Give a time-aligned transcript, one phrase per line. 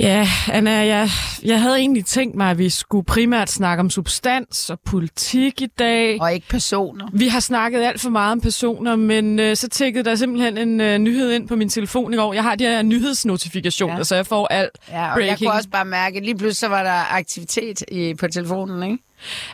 [0.00, 1.08] Ja, Anna, jeg,
[1.44, 5.66] jeg havde egentlig tænkt mig, at vi skulle primært snakke om substans og politik i
[5.66, 6.20] dag.
[6.20, 7.08] Og ikke personer.
[7.12, 10.80] Vi har snakket alt for meget om personer, men øh, så tækkede der simpelthen en
[10.80, 12.34] øh, nyhed ind på min telefon i går.
[12.34, 14.04] Jeg har de her nyhedsnotifikationer, ja.
[14.04, 15.30] så jeg får alt Ja, og breaking.
[15.30, 18.82] jeg kunne også bare mærke, at lige pludselig så var der aktivitet i, på telefonen,
[18.90, 18.98] ikke?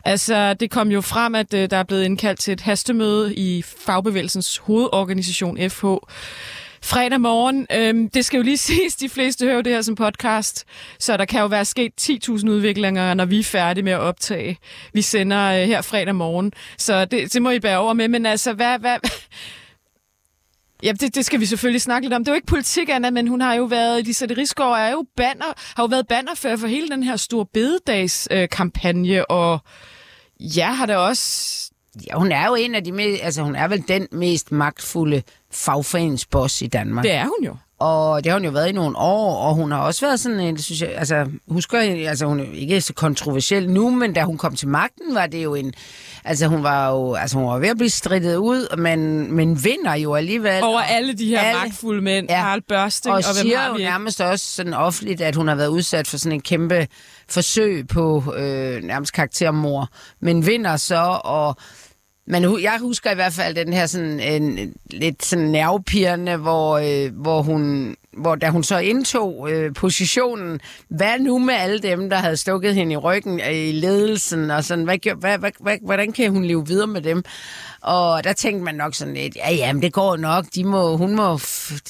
[0.05, 3.63] Altså, det kom jo frem, at øh, der er blevet indkaldt til et hastemøde i
[3.87, 5.87] fagbevægelsens hovedorganisation FH.
[6.87, 10.65] Fredag morgen, øhm, det skal jo lige siges, de fleste hører det her som podcast,
[10.99, 14.59] så der kan jo være sket 10.000 udviklinger, når vi er færdige med at optage.
[14.93, 18.27] Vi sender øh, her fredag morgen, så det, det må I bære over med, men
[18.27, 18.79] altså, hvad...
[18.79, 18.99] hvad
[20.83, 22.25] Ja, det, det skal vi selvfølgelig snakke lidt om.
[22.25, 25.05] Det er jo ikke politik, Anna, men hun har jo været, Lisette Rigsgaard er jo
[25.17, 29.59] banner, har jo været bannerfører for hele den her store bededagskampagne, øh, kampagne, og
[30.41, 31.71] ja, har det også...
[32.07, 35.23] Ja, hun er jo en af de mest, altså hun er vel den mest magtfulde
[35.53, 37.05] fagforeningsboss i Danmark.
[37.05, 37.57] Det er hun jo.
[37.79, 40.41] Og det har hun jo været i nogle år, og hun har også været sådan
[40.41, 44.23] en, synes jeg, altså, husker jeg, altså hun er ikke så kontroversiel nu, men da
[44.23, 45.73] hun kom til magten, var det jo en,
[46.25, 49.95] altså hun var jo, altså hun var ved at blive strittet ud, men, men vinder
[49.95, 50.63] jo alligevel.
[50.63, 51.61] Over alle de her Alle.
[51.61, 52.37] magtfulde mænd, Ja.
[52.41, 55.55] Harald Børsting, og, og, hvem siger har jo nærmest også sådan offentligt, at hun har
[55.55, 56.87] været udsat for sådan en kæmpe
[57.29, 59.89] forsøg på øh, nærmest karaktermor,
[60.21, 61.57] men vinder så, og
[62.27, 67.15] men jeg husker i hvert fald den her sådan en, lidt sådan nervepirrende, hvor, øh,
[67.15, 72.17] hvor hun hvor da hun så indtog øh, positionen, hvad nu med alle dem, der
[72.17, 76.13] havde stukket hende i ryggen øh, i ledelsen, og sådan, hvad, hvad, hvad, hvad, hvordan
[76.13, 77.25] kan hun leve videre med dem?
[77.81, 80.97] Og der tænkte man nok sådan lidt, ja, ja, men det går nok, de må,
[80.97, 81.41] hun, må,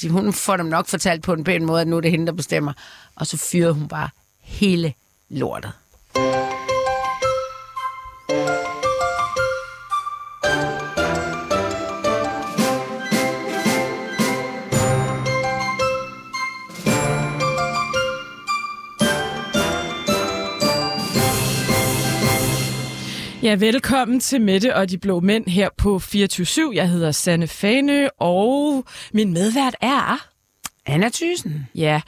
[0.00, 2.26] de, hun får dem nok fortalt på en pæn måde, at nu er det hende,
[2.26, 2.72] der bestemmer.
[3.16, 4.08] Og så fyrede hun bare
[4.40, 4.94] hele
[5.28, 5.72] lortet.
[23.46, 28.10] Ja, velkommen til Mette og de blå mænd her på 24 Jeg hedder Sanne Fane,
[28.10, 30.28] og min medvært er...
[30.86, 31.68] Anna Thysen.
[31.74, 32.00] Ja,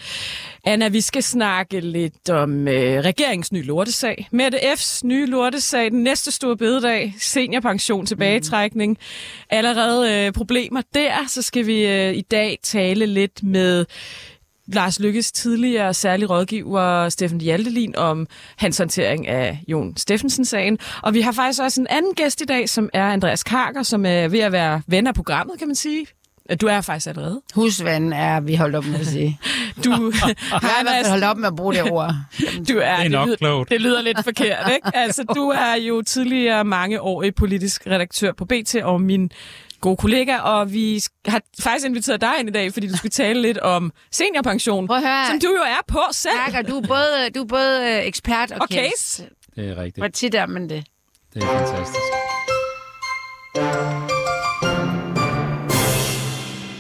[0.65, 4.29] Anna, vi skal snakke lidt om øh, regeringens nye lortesag.
[4.31, 8.91] Mette F's nye lortesag, den næste store bededag, seniorpension, tilbagetrækning.
[8.91, 9.47] Mm.
[9.51, 13.85] Allerede øh, problemer der, så skal vi øh, i dag tale lidt med
[14.73, 20.79] Lars Lykkes tidligere særlig rådgiver Steffen Hjaltelin om hans håndtering af Jon Steffensen-sagen.
[21.03, 24.07] Og vi har faktisk også en anden gæst i dag, som er Andreas Karker, som
[24.07, 26.07] er ved at være ven af programmet, kan man sige.
[26.61, 27.41] Du er faktisk allerede.
[27.55, 29.39] Husven er vi holdt op med at sige.
[29.85, 29.91] Du
[30.27, 32.15] Jeg har i hvert fald holdt op med at bruge det ord.
[32.69, 33.71] Du er, Det er nok lyder, klogt.
[33.71, 34.97] Det lyder lidt forkert, ikke?
[34.97, 39.31] Altså, du er jo tidligere mangeårig politisk redaktør på BT og min
[39.81, 43.43] gode kollega, og vi har faktisk inviteret dig ind i dag, fordi du skal tale
[43.43, 45.27] lidt om seniorpension, Prøv at høre.
[45.31, 46.33] som du jo er på selv.
[46.49, 49.23] Snakker, du er både, du er både øh, ekspert og, Og case.
[49.57, 49.97] Det er rigtigt.
[49.99, 50.85] Hvor tit er man det?
[51.35, 52.01] Det er fantastisk.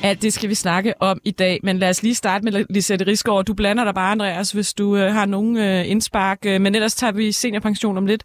[0.02, 3.06] Ja, det skal vi snakke om i dag, men lad os lige starte med Lisette
[3.06, 3.44] Rigsgaard.
[3.44, 6.94] Du blander dig bare, Andreas, hvis du øh, har nogen øh, indspark, øh, men ellers
[6.94, 8.22] tager vi seniorpension om lidt.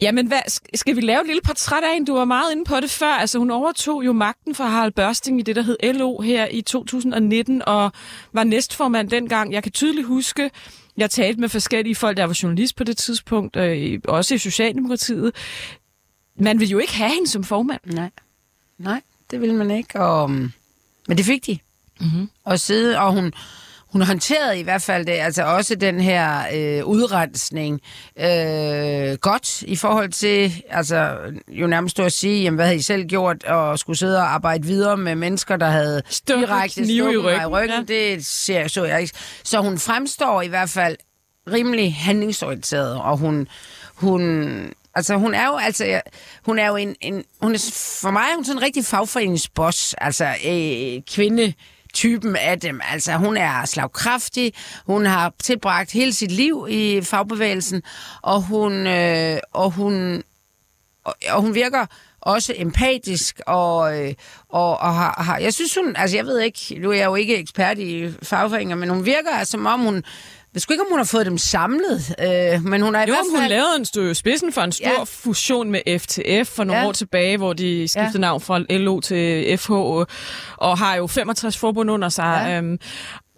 [0.00, 2.06] Jamen, hvad, sk- skal vi lave et lille portræt af hende?
[2.06, 3.06] Du var meget inde på det før.
[3.12, 6.60] Altså, hun overtog jo magten fra Harald Børsting i det, der hed LO her i
[6.62, 7.92] 2019, og
[8.32, 9.52] var næstformand dengang.
[9.52, 10.50] Jeg kan tydeligt huske,
[10.96, 15.34] jeg talte med forskellige folk, der var journalist på det tidspunkt, øh, også i Socialdemokratiet.
[16.38, 17.80] Man vil jo ikke have hende som formand.
[17.84, 18.10] Nej.
[18.78, 19.00] Nej,
[19.30, 20.00] det vil man ikke.
[20.00, 20.52] Og, um,
[21.08, 21.58] men det fik de.
[22.00, 22.30] Mm-hmm.
[22.44, 23.32] Og sidde, og hun,
[23.94, 27.80] hun håndterede i hvert fald det, altså også den her øh, udrensning
[28.18, 31.16] øh, godt i forhold til, altså
[31.48, 34.66] jo nærmest at sige, jamen hvad havde I selv gjort, og skulle sidde og arbejde
[34.66, 37.86] videre med mennesker, der havde Stukket direkte knive i mig i ryggen, ryggen.
[37.88, 37.94] ja.
[37.94, 39.14] Det ser, så jeg ikke.
[39.44, 40.96] Så hun fremstår i hvert fald
[41.52, 43.48] rimelig handlingsorienteret, og hun,
[43.94, 46.00] hun Altså, hun er jo, altså,
[46.44, 47.72] hun er jo en, en hun er,
[48.02, 51.52] for mig er hun sådan en rigtig fagforeningsboss, altså øh, kvinde
[51.94, 52.80] typen af dem.
[52.90, 54.52] Altså, hun er slagkraftig,
[54.86, 57.82] hun har tilbragt hele sit liv i fagbevægelsen,
[58.22, 60.22] og hun, øh, og hun,
[61.04, 61.86] og, og hun virker
[62.20, 64.14] også empatisk, og, øh,
[64.48, 67.14] og, og har, har, jeg synes hun, altså jeg ved ikke, nu er jeg jo
[67.14, 70.04] ikke ekspert i fagforeninger, men hun virker som om hun,
[70.54, 73.14] ved sgu ikke, om hun har fået dem samlet, øh, men hun har i Jo,
[73.14, 73.48] hvert hun fald...
[73.48, 75.04] lavede en stod spidsen for en stor Ja.
[75.04, 76.88] fusion med FTF for nogle Ja.
[76.88, 78.18] år tilbage, hvor de skiftede Ja.
[78.20, 82.44] navn fra LO til FH, og har jo 65 forbund under sig.
[82.48, 82.58] Ja.
[82.58, 82.78] Øhm,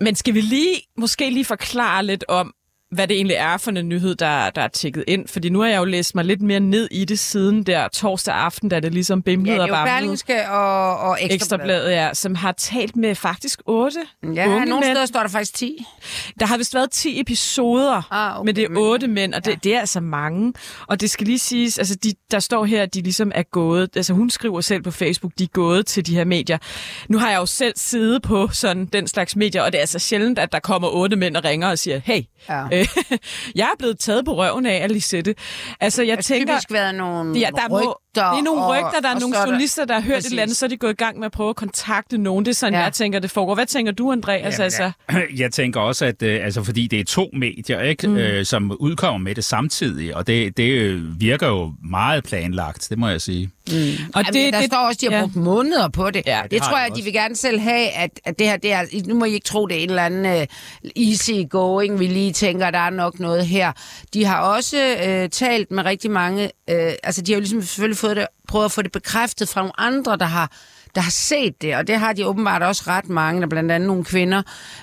[0.00, 2.52] men skal vi lige, måske lige forklare lidt om,
[2.90, 5.28] hvad det egentlig er for en nyhed, der, der er tjekket ind.
[5.28, 8.34] Fordi nu har jeg jo læst mig lidt mere ned i det siden der torsdag
[8.34, 9.94] aften, da det ligesom bimlede Ja, og er varmede.
[9.96, 11.90] Berlingske og, og Ekstrabladet.
[11.92, 13.98] Ja, som har talt med faktisk otte
[14.34, 14.82] Ja, nogle mænd.
[14.84, 15.84] steder står der faktisk 10.
[16.40, 19.56] Der har vist været 10 episoder, Ah, okay, men det otte mænd, og det, ja.
[19.64, 20.52] det er altså mange.
[20.86, 23.96] Og det skal lige siges, altså de, der står her, at de ligesom er gået,
[23.96, 26.58] altså hun skriver selv på Facebook, de er gået til de her medier.
[27.08, 29.98] Nu har jeg jo selv siddet på sådan den slags medier, og det er altså
[29.98, 32.64] sjældent, at der kommer otte mænd og ringer og siger, hey, Ja.
[32.80, 33.18] Øh,
[33.60, 35.34] jeg er blevet taget på røven af Lisette.
[35.80, 36.54] Altså jeg Det har tænker...
[36.54, 38.30] typisk været nogle Ja, der må, rygter.
[38.32, 40.26] det er nogle og, rygter, der er og nogle journalister, der har hørt Præcis.
[40.26, 42.44] et eller andet, så er de gået i gang med at prøve at kontakte nogen.
[42.44, 42.78] Det er sådan, Ja.
[42.78, 42.84] ja.
[42.84, 43.54] jeg tænker, det foregår.
[43.54, 44.58] Hvad tænker du, Andreas?
[44.60, 44.90] altså?
[45.36, 48.16] Jeg tænker også, at øh, altså, fordi det er to medier, ikke, mm.
[48.16, 52.98] øh, som udkommer med det samtidig, og det, det øh, virker jo meget planlagt, det
[52.98, 53.50] må jeg sige.
[53.68, 55.18] Og Jamen, det, der det, står også, at de har ja.
[55.18, 55.22] ja.
[55.22, 56.22] brugt måneder på det.
[56.26, 58.56] Ja, Ja, det det tror jeg, de vil gerne selv have, at, at det her,
[58.56, 61.98] det er, nu må I ikke tro, det er en eller anden uh, easy going,
[62.00, 63.72] vi lige tænker, der er nok noget her.
[64.14, 64.76] De har også
[65.06, 68.64] uh, talt med rigtig mange, uh, altså de har jo ligesom selvfølgelig fået det, prøvet
[68.64, 70.52] at få det bekræftet fra nogle andre, der har
[70.96, 73.86] der har set det, og det har de åbenbart også ret mange, der blandt andet
[73.86, 74.42] nogle kvinder.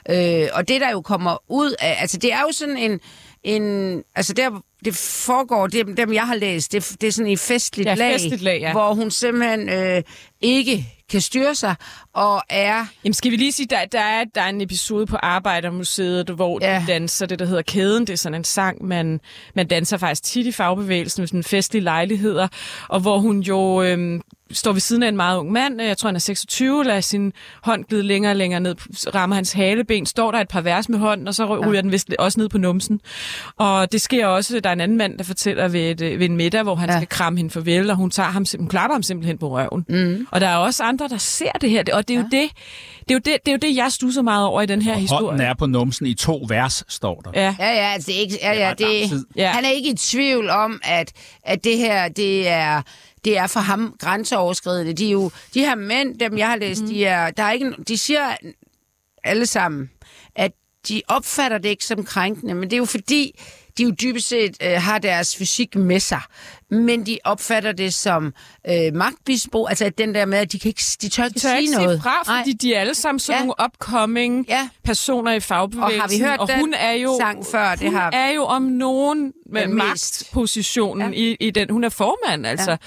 [0.09, 2.99] Øh, og det, der jo kommer ud af, altså det er jo sådan en,
[3.43, 7.37] en altså der, det foregår, det, dem jeg har læst, det, det er sådan i
[7.37, 8.71] festligt Ja, lag, festligt lag, ja.
[8.71, 10.03] hvor hun simpelthen øh,
[10.41, 11.75] ikke kan styre sig,
[12.13, 12.85] og er...
[13.03, 16.59] Jamen skal vi lige sige, der, der, er, der er en episode på Arbejdermuseet, hvor
[16.61, 16.83] ja.
[16.87, 18.07] De danser det, der hedder Kæden.
[18.07, 19.21] Det er sådan en sang, man,
[19.55, 22.47] man danser faktisk tit i fagbevægelsen med sådan festlige lejligheder,
[22.89, 24.21] og hvor hun jo øhm,
[24.51, 27.33] står ved siden af en meget ung mand, jeg tror han er 26, lader sin
[27.61, 28.75] hånd glide længere og længere ned,
[29.15, 31.81] rammer hans haleben, står der et par vers med hånden, og så ryger ja.
[31.81, 33.01] den vist også ned på numsen.
[33.57, 36.25] Og det sker også, der er en anden mand, der fortæller ved, et, øh, ved
[36.25, 36.97] en middag, hvor han ja.
[36.97, 39.85] Skal kramme hende farvel, og hun, tager ham, hun klapper ham simpelthen på røven.
[39.89, 40.27] Mm.
[40.31, 42.21] Og der er også andre, der ser det her, og det er, ja.
[42.21, 42.51] jo, det,
[43.07, 44.95] det, er, jo, det, det er jo det, jeg stusser meget over i den her
[44.95, 45.25] historie.
[45.25, 47.31] Hånden er på numsen i to vers, står der.
[47.35, 47.55] Ja.
[47.59, 49.25] Ja, ja, altså det er ikke, ja, ja, det, tid.
[49.35, 49.51] Ja.
[49.51, 51.11] han er ikke i tvivl om, at,
[51.43, 52.81] at det her, det er,
[53.25, 54.93] det er for ham grænseoverskridende.
[54.93, 56.87] De, er jo, de her mænd, dem jeg har læst, mm.
[56.87, 58.35] de, er, der er ikke, de siger
[59.23, 59.89] alle sammen,
[60.35, 60.51] at
[60.87, 63.39] de opfatter det ikke som krænkende, men det er jo fordi,
[63.77, 66.21] de jo dybest set øh, har deres fysik med sig,
[66.71, 68.33] men de opfatter det som
[68.69, 71.49] øh, magtmisbrug, altså at den der med, at de, kan ikke, de tør ikke tør
[71.49, 72.01] sige ikke noget.
[72.03, 72.57] fra, fordi Nej.
[72.61, 73.45] de er alle sammen sådan Ja.
[73.45, 74.69] nogle upcoming Ja.
[74.83, 76.01] personer i fagbevægelsen.
[76.01, 77.75] Og har vi hørt og hun den er jo, sang før?
[77.75, 79.75] Det Hun har- er jo om nogen med mest.
[80.33, 81.19] magtpositionen ja.
[81.19, 81.69] i, i den.
[81.69, 82.71] Hun er formand, altså.
[82.71, 82.77] Ja.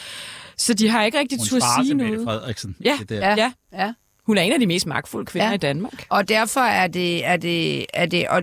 [0.58, 2.26] Så de har ikke rigtig tur at sige Mette noget.
[2.26, 2.76] Frederiksen.
[2.84, 2.96] Ja.
[3.00, 3.16] Det der.
[3.28, 3.52] Ja, Ja.
[3.84, 3.92] ja.
[4.26, 5.50] Hun er en af de mest magtfulde kvinder ja.
[5.50, 5.54] Ja.
[5.54, 6.06] i Danmark.
[6.08, 8.42] Og derfor er det, er det, er det og,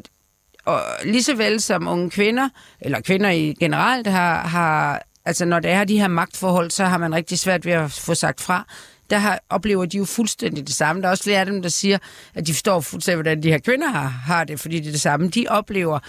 [0.66, 2.50] og lige så vel som unge kvinder,
[2.82, 6.98] eller kvinder i generelt, har, har altså når der er de her magtforhold, så har
[6.98, 8.66] man rigtig svært ved at få sagt fra.
[9.10, 11.02] Der har, oplever de jo fuldstændig det samme.
[11.02, 11.98] Der er også flere af dem, der siger,
[12.36, 15.02] at de forstår fuldstændig, hvordan de her kvinder har, har det, fordi det er det
[15.02, 15.30] samme.
[15.30, 16.00] De oplever,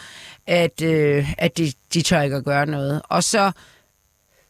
[0.47, 3.03] at, øh, at de, de tør ikke at gøre noget.
[3.05, 3.53] Og så,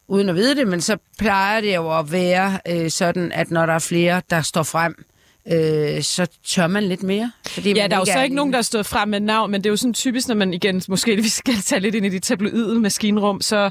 [0.08, 3.66] uden at vide det, men så plejer det jo at være øh, sådan, at når
[3.66, 5.04] der er flere, der står frem,
[5.52, 7.32] øh, så tør man lidt mere.
[7.48, 9.50] Fordi Ja, der er jo så er ikke nogen, der har stået frem med navn,
[9.50, 12.06] men det er jo sådan typisk, når man igen, måske vi skal tage lidt ind
[12.06, 13.70] i de tabloide maskinrum, så,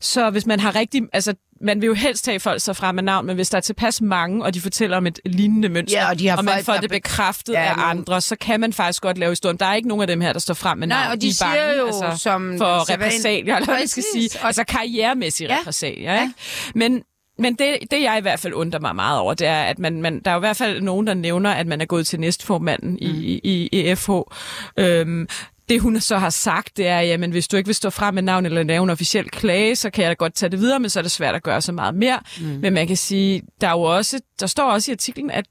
[0.00, 3.02] så hvis man har rigtig, altså man vil jo helst tage folk så frem med
[3.02, 6.08] navn, men hvis der er tilpas mange, og de fortæller om et lignende mønster, Ja,
[6.10, 8.72] og de har og man får det be- bekræftet Ja, af andre, så kan man
[8.72, 9.56] faktisk godt lave historien.
[9.56, 11.12] Der er ikke nogen af dem her, der står frem med Nej, navn.
[11.12, 14.30] og de er siger bange, jo altså, som for repressalier, eller hvad man skal sige.
[14.40, 15.58] og- Altså karrieremæssige Ja.
[15.60, 16.32] repressalier, ikke?
[16.74, 17.02] Men
[17.38, 20.02] men det, det, jeg i hvert fald undrer mig meget over, det er, at man,
[20.02, 22.20] man, der er jo i hvert fald nogen, der nævner, at man er gået til
[22.20, 22.98] næstformanden mm.
[23.00, 24.10] i, i, i FH.
[24.76, 25.28] Øhm,
[25.68, 28.22] det hun så har sagt, det er, jamen hvis du ikke vil stå frem med
[28.22, 30.90] navn eller lave en officiel klage, så kan jeg da godt tage det videre, men
[30.90, 32.20] så er det svært at gøre så meget mere.
[32.40, 32.46] Mm.
[32.46, 35.44] Men man kan sige, der er jo også, der står også i artiklen, at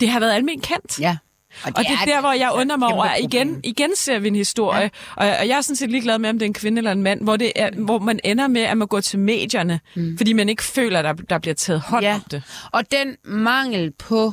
[0.00, 1.00] det har været almindeligt kendt.
[1.00, 1.16] Ja.
[1.64, 4.34] Og det er der, hvor jeg undrer mig over, at igen, igen ser vi en
[4.34, 4.88] historie, ja.
[5.16, 7.02] og, og jeg er sådan set ligeglad med, om det er en kvinde eller en
[7.02, 10.16] mand, hvor, det er, hvor man ender med, at man går til medierne, mm.
[10.16, 12.14] fordi man ikke føler, at der, der bliver taget hånd Ja.
[12.14, 12.42] om det.
[12.72, 14.32] Og den mangel på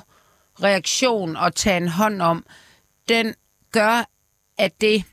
[0.64, 2.46] reaktion og tage en hånd om,
[3.10, 3.34] den
[3.72, 4.10] gør,
[4.58, 5.04] at det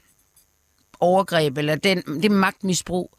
[1.01, 3.19] overgreb eller den, det magtmisbrug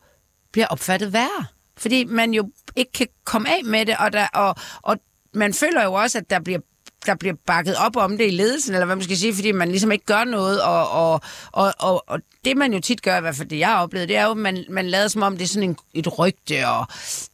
[0.51, 1.45] bliver opfattet værre.
[1.77, 4.97] Fordi man jo ikke kan komme af med det, og, der, og, og
[5.33, 6.59] man føler jo også, at der bliver
[7.05, 9.69] der bliver bakket op om det i ledelsen, eller hvad man skal sige, fordi man
[9.69, 11.21] ligesom ikke gør noget, og, og,
[11.51, 14.09] og, og, og det man jo tit gør, i hvert fald det jeg har oplevet,
[14.09, 16.67] det er jo, at man, man lader som om, det er sådan en, et rygte,
[16.67, 16.87] og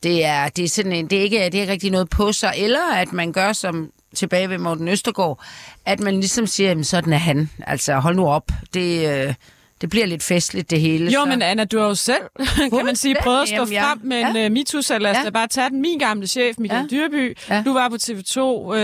[0.04, 2.32] det er, det er sådan en, det er ikke, det er ikke rigtig noget på
[2.32, 5.44] sig, eller at man gør som tilbage ved Morten Østergaard,
[5.86, 9.34] at man ligesom siger, jamen sådan er han, altså hold nu op, det, øh,
[9.82, 11.06] det bliver lidt festligt det hele.
[11.06, 11.26] Jo, så.
[11.26, 12.22] men Anna, du har jo selv,
[12.74, 13.84] kan man sige, prøvet at stå Jamen, ja.
[13.92, 14.42] frem med en Ja.
[14.42, 14.46] ja.
[14.48, 15.30] uh, MeToo, så lad os Ja.
[15.30, 15.82] bare tage den.
[15.82, 16.98] Min gamle chef, Michael Ja.
[16.98, 17.62] Dyrby, ja.
[17.66, 18.76] du var på TV2, uh,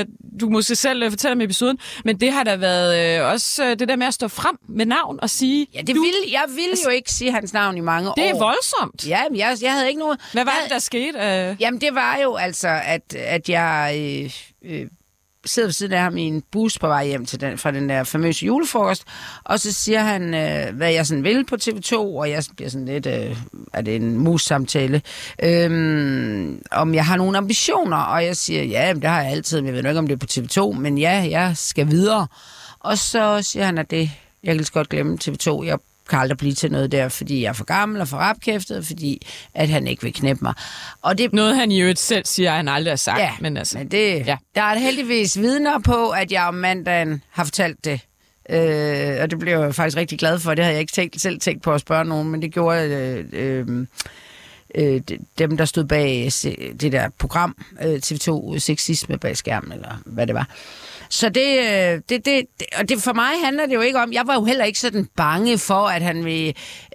[0.41, 3.63] du kan måske selv uh, fortælle om episoden, men det har da været uh, også
[3.63, 6.17] uh, det der med at stå frem med navn og sige, Ja, det du, ville,
[6.31, 8.39] jeg ville jo ikke sige hans navn i mange det er år.
[8.39, 9.07] voldsomt.
[9.07, 10.17] Ja, men jeg, jeg havde ikke nogen...
[10.33, 11.17] Hvad var jeg, det, der skete?
[11.51, 14.31] Uh, Jamen, det var jo altså, at, at jeg øh,
[14.71, 14.85] øh,
[15.47, 17.89] sidder ved siden af ham i en bus på vej hjem til den, fra den
[17.89, 19.03] der famøse julefrokost,
[19.43, 22.85] og så siger han, øh, hvad jeg sådan vil på TV2, og jeg bliver sådan
[22.85, 23.37] lidt, øh,
[23.73, 25.01] er det en mus-samtale,
[25.43, 29.65] øh, om jeg har nogle ambitioner, og jeg siger, ja, det har jeg altid, men
[29.65, 32.27] jeg ved nok ikke, om det er på TV2, men ja, jeg skal videre.
[32.79, 34.11] Og så siger han, at det,
[34.43, 35.77] jeg kan lige så godt glemme TV2, jeg
[36.09, 39.27] kan aldrig blive til noget der, fordi jeg er for gammel og for rapkæftet, fordi
[39.53, 40.53] at han ikke vil knæppe mig.
[41.01, 43.19] Og det, noget, han i øvrigt selv siger, han aldrig har sagt.
[43.19, 44.37] Ja, men altså, men det, ja.
[44.55, 47.99] Der er heldigvis vidner på, at jeg om mandagen har fortalt det.
[48.49, 50.53] Øh, og det blev jeg faktisk rigtig glad for.
[50.53, 53.25] Det havde jeg ikke tænkt, selv tænkt på at spørge nogen, men det gjorde øh,
[53.33, 53.85] øh,
[54.75, 56.29] øh, de- dem, der stod bag
[56.81, 60.47] det der program, øh, TV2 Sexisme bag skærmen, eller hvad det var.
[61.09, 64.13] Så det, øh, det, det, det, og det, for mig handler det jo ikke om,
[64.13, 66.47] jeg var jo heller ikke sådan bange for, at han vil,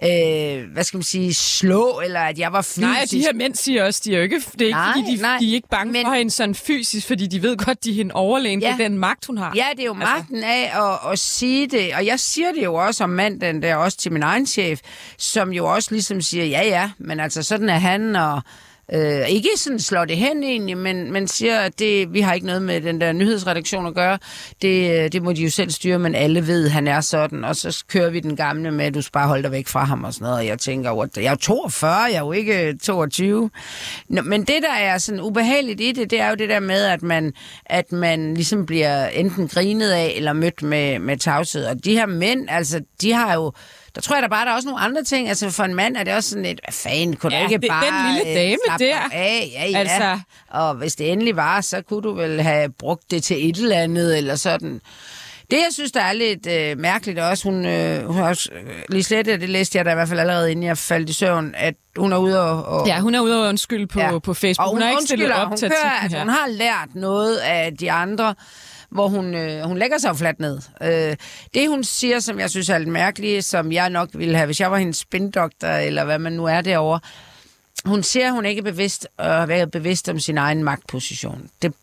[0.03, 2.81] øh, hvad skal man sige, slå, eller at jeg var fysisk.
[2.81, 5.15] Nej, de her mænd siger også, de er jo ikke, det er ikke Nej, fordi,
[5.17, 7.83] de, nej, de er ikke bange men- for hende sådan fysisk, fordi de ved godt,
[7.83, 8.59] de er hende overlegen.
[8.61, 8.75] Ja.
[8.79, 9.53] Den magt, hun har.
[9.55, 10.71] Ja, det er jo magten af
[11.05, 14.11] at, at sige det, og jeg siger det jo også om mandagen der, også til
[14.13, 14.79] min egen chef,
[15.17, 18.41] som jo også ligesom siger, ja ja, men altså sådan er han, og
[18.93, 22.45] øh, ikke sådan slår det hen egentlig, men, men siger, at det, vi har ikke
[22.45, 24.17] noget med den der nyhedsredaktion at gøre,
[24.61, 27.43] det, øh, det må de jo selv styre, men alle ved, at han er sådan,
[27.43, 29.83] og så kører vi den gamle med, at du skal bare holde dig væk fra
[29.83, 32.31] ham og sådan noget, og jeg tænker, what, jeg er jo 42, jeg er jo
[32.31, 33.49] ikke øh, 22.
[34.09, 36.83] Nå, men det, der er sådan ubehageligt i det, det er jo det der med,
[36.83, 37.33] at man,
[37.65, 41.65] at man ligesom bliver enten grinet af, eller mødt med, med tavshed.
[41.65, 43.51] Og de her mænd, altså, de har jo
[43.95, 45.29] der tror jeg da bare, der er også nogle andre ting.
[45.29, 47.61] Altså for en mand er det også sådan lidt, hvad fanden, kunne Ja, du ikke
[47.61, 48.95] det- bare den lille øh, dame der.
[49.11, 49.51] Af?
[49.53, 49.77] Ja, ja.
[49.77, 50.19] Altså-
[50.49, 53.75] Og hvis det endelig var, så kunne du vel have brugt det til et eller
[53.77, 54.81] andet, eller sådan.
[55.51, 58.69] Det, jeg synes, der er lidt øh, mærkeligt også, hun, øh, hun har også, øh,
[58.89, 61.53] lige slet, det læste jeg da i hvert fald allerede, inden jeg faldt i søvn,
[61.57, 62.65] at hun er ude og...
[62.65, 64.19] og Ja, hun er ude og undskylde på, ja.
[64.19, 64.65] på Facebook.
[64.67, 66.19] og hun, har ikke stillet op hun til kører, at her.
[66.19, 68.35] hun har lært noget af de andre,
[68.93, 70.59] hvor hun, øh, hun lægger sig jo fladt ned.
[70.81, 71.15] Øh,
[71.53, 74.59] det, hun siger, som jeg synes er lidt mærkeligt, som jeg nok ville have, hvis
[74.59, 76.99] jeg var hendes spindoktor, eller hvad man nu er derovre,
[77.85, 81.49] hun siger, at hun ikke er bevidst, og har været bevidst om sin egen magtposition.
[81.61, 81.73] Det,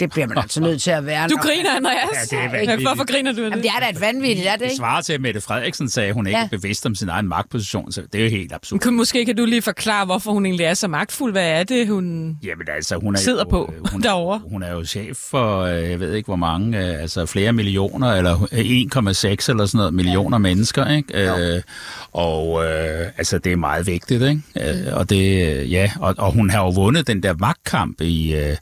[0.00, 1.28] det, det bliver man altså nødt til at være.
[1.28, 2.32] Du når- griner, Andreas.
[2.32, 2.82] Ja, det er vanvittigt.
[2.88, 3.62] Hvorfor griner du af Jamen, det?
[3.62, 4.76] det er da et vanvittigt, er det Det ikke?
[4.76, 6.44] svarer til, at Mette Frederiksen sagde, at hun ikke Ja.
[6.44, 8.80] er bevidst om sin egen magtposition, så det er jo helt absurd.
[8.80, 11.32] Kan- Måske kan du lige forklare, hvorfor hun egentlig er så magtfuld.
[11.32, 12.36] Hvad er det, hun...
[12.42, 14.40] Jamen altså, hun er Sidder jo, på øh, hun, derovre.
[14.50, 18.12] Hun er jo chef for, øh, jeg ved ikke hvor mange, øh, altså flere millioner,
[18.12, 21.30] eller 1,6 eller sådan noget millioner mennesker, ikke?
[21.54, 21.62] Øh,
[22.12, 24.40] og øh, altså, det er meget vigtigt, ikke?
[24.60, 28.34] Øh, og det, ja, og, og hun har jo vundet den der magtkamp i...
[28.34, 28.56] Øh,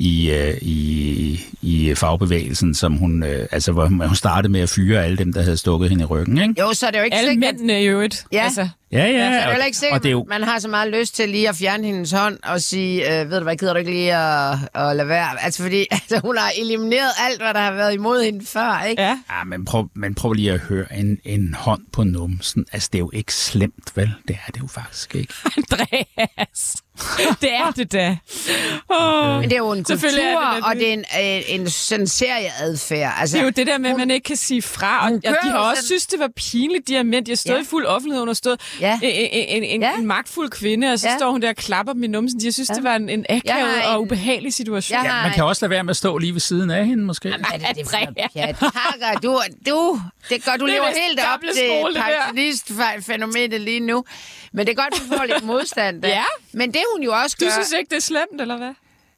[0.00, 5.04] i, øh, i, i fagbevægelsen, som hun, øh, altså, hvor hun startede med at fyre
[5.04, 6.54] alle dem, der havde stukket hende i ryggen, ikke?
[6.60, 7.54] Jo, så er det jo ikke Alle sikkert...
[7.54, 8.26] mændene i øvrigt.
[8.32, 8.42] Ja.
[8.44, 10.58] Altså, Ja, ja, Ja, så er det ikke sikkert, og det er jo, man har
[10.58, 13.56] så meget lyst til lige at fjerne hendes hånd og sige, øh, ved du hvad,
[13.56, 15.42] gider du ikke lige at, at lade være?
[15.42, 19.02] Altså fordi altså, hun har elimineret alt, hvad der har været imod hende før, ikke?
[19.02, 19.18] ja.
[19.30, 22.66] Ja, men prøv, men prøv lige at høre en, en hånd på numsen.
[22.72, 24.14] Altså, det er jo ikke slemt, vel?
[24.28, 25.34] Det er det jo faktisk ikke.
[25.56, 26.76] Andreas.
[27.40, 28.16] Det er det da.
[28.88, 29.40] Oh.
[29.40, 30.80] Men det er jo en Selvfølgelig er kultur, det og det.
[30.80, 33.12] det er en, øh, en sådan serieadfærd.
[33.18, 35.06] Altså, Det er jo det der med, at man ikke kan sige fra.
[35.06, 37.24] Og, og de har også sådan- synes, det var pinligt, de her mænd.
[37.26, 37.62] De har stået Ja.
[37.62, 38.20] i fuld offentlighed.
[38.20, 38.98] Hun har stået Ja.
[39.02, 39.96] en, en, en, en, Ja.
[39.98, 41.16] en magtfuld kvinde, og så Ja.
[41.18, 42.40] står hun der og klapper i numsen.
[42.40, 44.96] De synes, det var en, en akavet har og en- ubehagelig situation.
[44.96, 47.04] Jeg Ja, man kan også lade være med at stå lige ved siden af hende,
[47.04, 47.28] måske.
[47.28, 48.56] Hvad er det, det for noget?
[48.74, 53.80] Hakker, du, du, det er godt, du Det er lever helt op til pensionist-fænomenet lige
[53.80, 54.04] nu.
[54.52, 56.08] Men det er godt, du får lidt modstand der.
[56.08, 56.22] Ja.
[56.52, 57.52] Men det hun jo også Du gør...
[57.52, 58.72] synes ikke, det er slemt, eller hvad?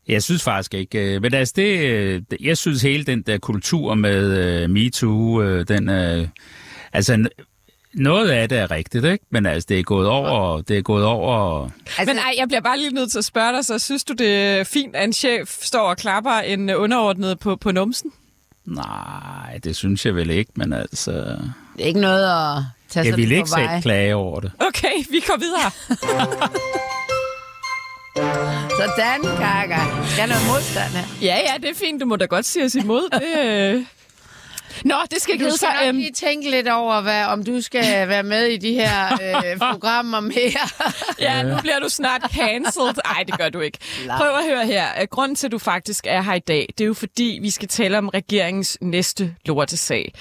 [0.08, 0.98] Jeg synes faktisk ikke.
[1.14, 5.42] øh, Men altså, det, øh, det- jeg synes hele den der kultur med uh, MeToo,
[5.42, 6.26] uh, den er...
[6.92, 7.26] Altså,
[7.94, 9.24] noget af det er rigtigt, ikke?
[9.30, 10.60] Men altså, det er gået over...
[10.60, 11.64] Det er gået over...
[11.98, 14.12] Altså, Men ej, jeg bliver bare lige nødt til at spørge dig, så synes du,
[14.12, 18.12] det er fint, at en chef står og klapper en underordnet på, på numsen?
[18.64, 21.12] Nej, det synes jeg vel ikke, men altså...
[21.76, 23.72] det er ikke noget at tage Jeg sig vil på ikke vej.
[23.72, 24.52] selv klage over det.
[24.68, 25.70] Okay, vi går videre.
[28.78, 29.80] Sådan, Kaka.
[30.06, 31.04] Skal der noget modstand her?
[31.22, 32.00] Ja, ja, det er fint.
[32.00, 33.10] Du må da godt sige os imod.
[33.12, 33.84] Det, øh...
[34.84, 35.80] Nå, det skal ikke Du hedde skal sig.
[35.86, 39.12] nok øhm, lige tænke lidt over, hvad, om du skal være med i de her
[39.12, 40.68] øh, programmer mere.
[41.20, 42.94] Ja, nu bliver du snart cancelled.
[43.06, 43.78] Nej, det gør du ikke.
[44.16, 44.86] Prøv at høre her.
[45.00, 47.50] Øh, Grunden til, at du faktisk er her i dag, det er jo fordi, vi
[47.50, 50.12] skal tale om regeringens næste lortesag.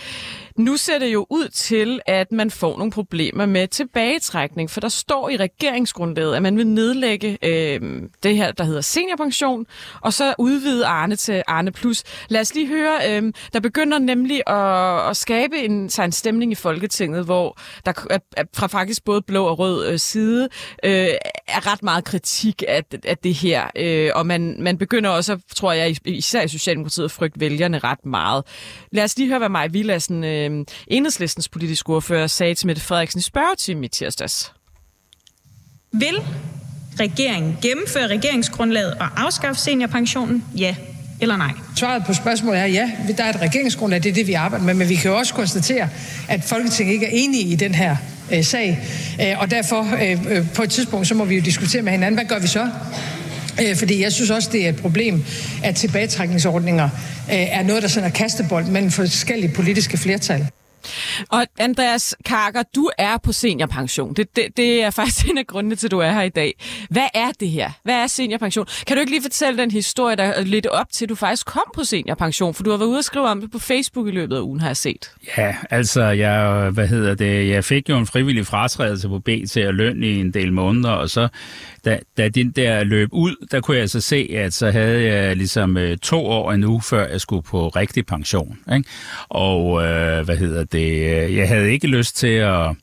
[0.61, 4.89] Nu ser det jo ud til, at man får nogle problemer med tilbagetrækning, for der
[4.89, 9.65] står i regeringsgrundlaget, at man vil nedlægge øh, det her, der hedder seniorpension,
[10.01, 12.03] og så udvide Arne til Arne Plus.
[12.29, 16.51] Lad os lige høre, øh, der begynder nemlig at, at skabe en, sig en stemning
[16.51, 20.49] i Folketinget, hvor der er, er fra faktisk både blå og rød øh, side
[20.83, 21.07] øh,
[21.47, 25.71] er ret meget kritik af, af det her, øh, og man, man begynder også, tror
[25.71, 28.43] jeg, især i Socialdemokratiet, at frygte vælgerne ret meget.
[28.91, 30.50] Lad os lige høre, hvad Maja Villassen øh,
[30.87, 34.51] enhedslistens politisk ordfører, sagde til Mette Frederiksen i spørgetime i tirsdags.
[35.93, 36.15] Vil
[36.99, 40.45] regeringen gennemføre regeringsgrundlaget og afskaffe seniorpensionen?
[40.57, 40.75] Ja
[41.21, 41.51] eller nej?
[41.75, 42.91] Svaret på spørgsmålet er ja.
[43.17, 45.33] Der er et regeringsgrundlag, det er det, vi arbejder med, men vi kan jo også
[45.33, 45.89] konstatere,
[46.29, 47.95] at Folketinget ikke er enige i den her
[48.33, 48.79] øh, sag,
[49.21, 52.17] øh, og derfor øh, øh, på et tidspunkt, så må vi jo diskutere med hinanden,
[52.17, 52.69] hvad gør vi så?
[53.61, 55.23] Øh, fordi jeg synes også, det er et problem,
[55.63, 56.89] at tilbagetrækningsordninger
[57.29, 60.47] øh, er noget, der sådan er kastebold mellem forskellige politiske flertal.
[61.29, 64.13] Og Andreas Karker, du er på seniorpension.
[64.13, 66.53] Det, det, det er faktisk en af grundene til, at du er her i dag.
[66.89, 67.71] Hvad er det her?
[67.83, 68.65] Hvad er seniorpension?
[68.87, 71.45] Kan du ikke lige fortælle den historie, der er lidt op til, at du faktisk
[71.45, 72.53] kom på seniorpension?
[72.53, 74.59] For du har været ude og skrive om det på Facebook i løbet af ugen,
[74.59, 75.11] har jeg set.
[75.37, 79.59] Ja, altså, jeg, hvad hedder det, jeg fik jo en frivillig fratrædelse på B til
[79.59, 81.27] at løn i en del måneder, og så
[81.85, 85.37] da, da den der løb ud, der kunne jeg altså se, at så havde jeg
[85.37, 88.59] ligesom øh, to år endnu, før jeg skulle på rigtig pension.
[88.73, 88.89] Ikke?
[89.29, 92.75] Og øh, hvad hedder det, jeg havde ikke lyst til at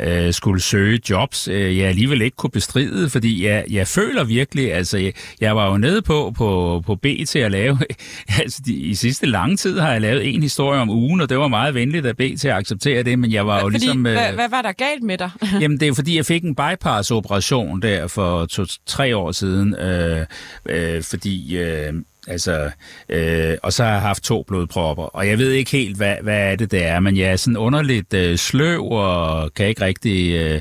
[0.00, 4.74] øh, skulle søge jobs, øh, jeg alligevel ikke kunne bestride, fordi jeg, jeg føler virkelig,
[4.74, 7.78] altså jeg, jeg var jo nede på, på, på B til at lave,
[8.42, 11.38] altså de, i sidste lange tid har jeg lavet en historie om ugen, og det
[11.38, 14.06] var meget venligt af B til at acceptere det, men jeg var jo fordi, ligesom...
[14.06, 15.30] Øh, hvad, hvad var der galt med dig?
[15.62, 20.26] jamen det er fordi, jeg fik en bypass-operation der for to-tre år siden, øh,
[20.68, 21.56] øh, fordi...
[21.56, 21.92] Øh,
[22.28, 22.70] Altså,
[23.08, 26.52] øh, og så har jeg haft to blodpropper, og jeg ved ikke helt, hvad, hvad
[26.52, 30.34] er det, det er, men jeg er sådan underligt øh, sløv og kan ikke rigtig...
[30.34, 30.60] Øh,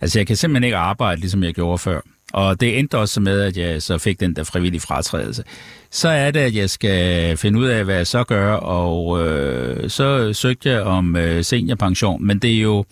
[0.00, 2.00] altså, jeg kan simpelthen ikke arbejde, ligesom jeg gjorde før.
[2.32, 5.44] Og det endte også med, at jeg så fik den der frivillige fratrædelse.
[5.90, 9.90] Så er det, at jeg skal finde ud af, hvad jeg så gør, og øh,
[9.90, 12.84] så søgte jeg om øh, seniorpension, men det er jo...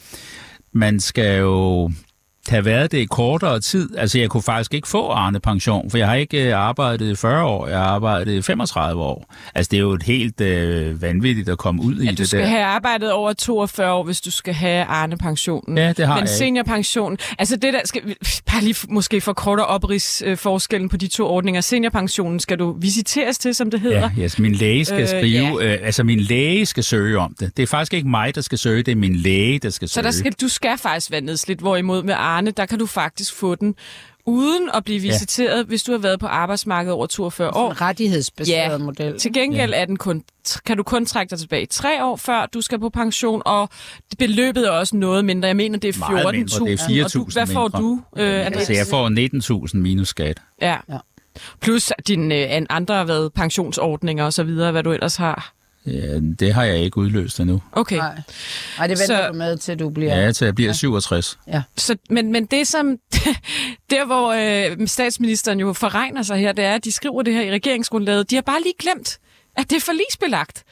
[0.76, 1.90] Man skal jo
[2.48, 3.96] have været det i kortere tid.
[3.96, 7.16] Altså, jeg kunne faktisk ikke få Arne pension, for jeg har ikke øh, arbejdet i
[7.16, 9.34] 40 år, jeg har arbejdet i 35 år.
[9.54, 12.26] Altså, det er jo et helt øh, vanvittigt at komme ud i ja, det du
[12.26, 12.46] skal der.
[12.46, 15.78] have arbejdet over 42 år, hvis du skal have Arne pensionen.
[15.78, 18.02] Ja, det har Men jeg seniorpension, altså det der, skal
[18.52, 21.60] bare lige måske for kort at oprids øh, forskellen på de to ordninger.
[21.60, 24.10] Seniorpensionen skal du visiteres til, som det hedder.
[24.16, 27.56] Ja, yes, min læge skal Øh, skrive, øh, altså min læge skal søge om det.
[27.56, 29.94] Det er faktisk ikke mig, der skal søge, det er min læge, der skal Så
[29.94, 30.04] søge.
[30.04, 33.54] der skal, du skal faktisk være nedslidt, hvorimod med Arne, der kan du faktisk få
[33.54, 33.74] den
[34.26, 35.62] uden at blive visiteret, ja.
[35.62, 37.70] hvis du har været på arbejdsmarkedet over 42 år.
[37.70, 38.78] En rettighedsbaseret Ja.
[38.78, 39.18] model.
[39.18, 40.24] Til gengæld er den kun,
[40.66, 43.68] kan du kun trække dig tilbage i tre år, før du skal på pension, og
[44.18, 45.46] beløbet er også noget mindre.
[45.48, 46.12] Jeg mener, det er 14.000.
[46.12, 47.78] Meget mindre, det er Og du, 4.000 Hvad får mindre.
[47.80, 48.56] du, øh, Andreas?
[48.56, 49.08] Altså, jeg får
[49.68, 50.42] 19.000 minus skat.
[50.62, 50.76] Ja.
[50.88, 50.98] Ja.
[51.60, 55.53] Plus dine øh, an- andre hvad, pensionsordninger og så videre, hvad du ellers har.
[55.86, 57.62] Ja, det har jeg ikke udløst endnu.
[57.72, 57.96] Okay.
[57.96, 58.20] Nej.
[58.78, 60.20] Nej, det venter Så- du med, til du bliver...
[60.20, 61.38] Ja, til jeg bliver 67.
[61.76, 62.96] Så, men, men det som,
[63.90, 64.32] der hvor
[64.80, 68.30] øh, statsministeren jo forregner sig her, det er, at de skriver det her i regeringsgrundlaget.
[68.30, 69.18] De har bare lige glemt,
[69.56, 70.62] at det er forlisbelagt.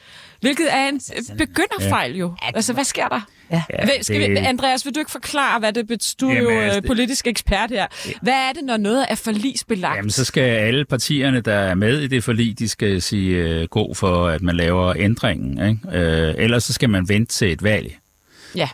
[0.43, 1.01] Hvilket er en
[1.31, 2.35] øh, begynderfejl jo.
[2.41, 3.21] Altså, hvad sker der?
[3.51, 3.63] Ja.
[4.01, 6.17] Skal vi, Andreas, vil du ikke forklare, hvad det betyder?
[6.19, 7.87] Du er jo altså, øh, det- politisk ekspert her.
[8.21, 9.95] Hvad er det, når noget er forlisbelagt?
[9.97, 13.67] Jamen, så skal alle partierne, der er med i det forlig, de skal sige øh,
[13.67, 15.69] god for, at man laver ændringen.
[15.69, 15.99] Ikke?
[15.99, 17.97] Øh, ellers så skal man vente til et valg.
[18.55, 18.69] Ja.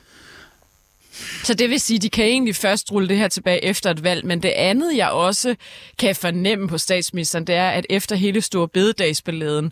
[1.43, 4.03] Så det vil sige, at de kan egentlig først rulle det her tilbage efter et
[4.03, 5.55] valg, men det andet, jeg også
[5.99, 9.71] kan fornemme på statsministeren, det er, at efter hele store bededagsballaden,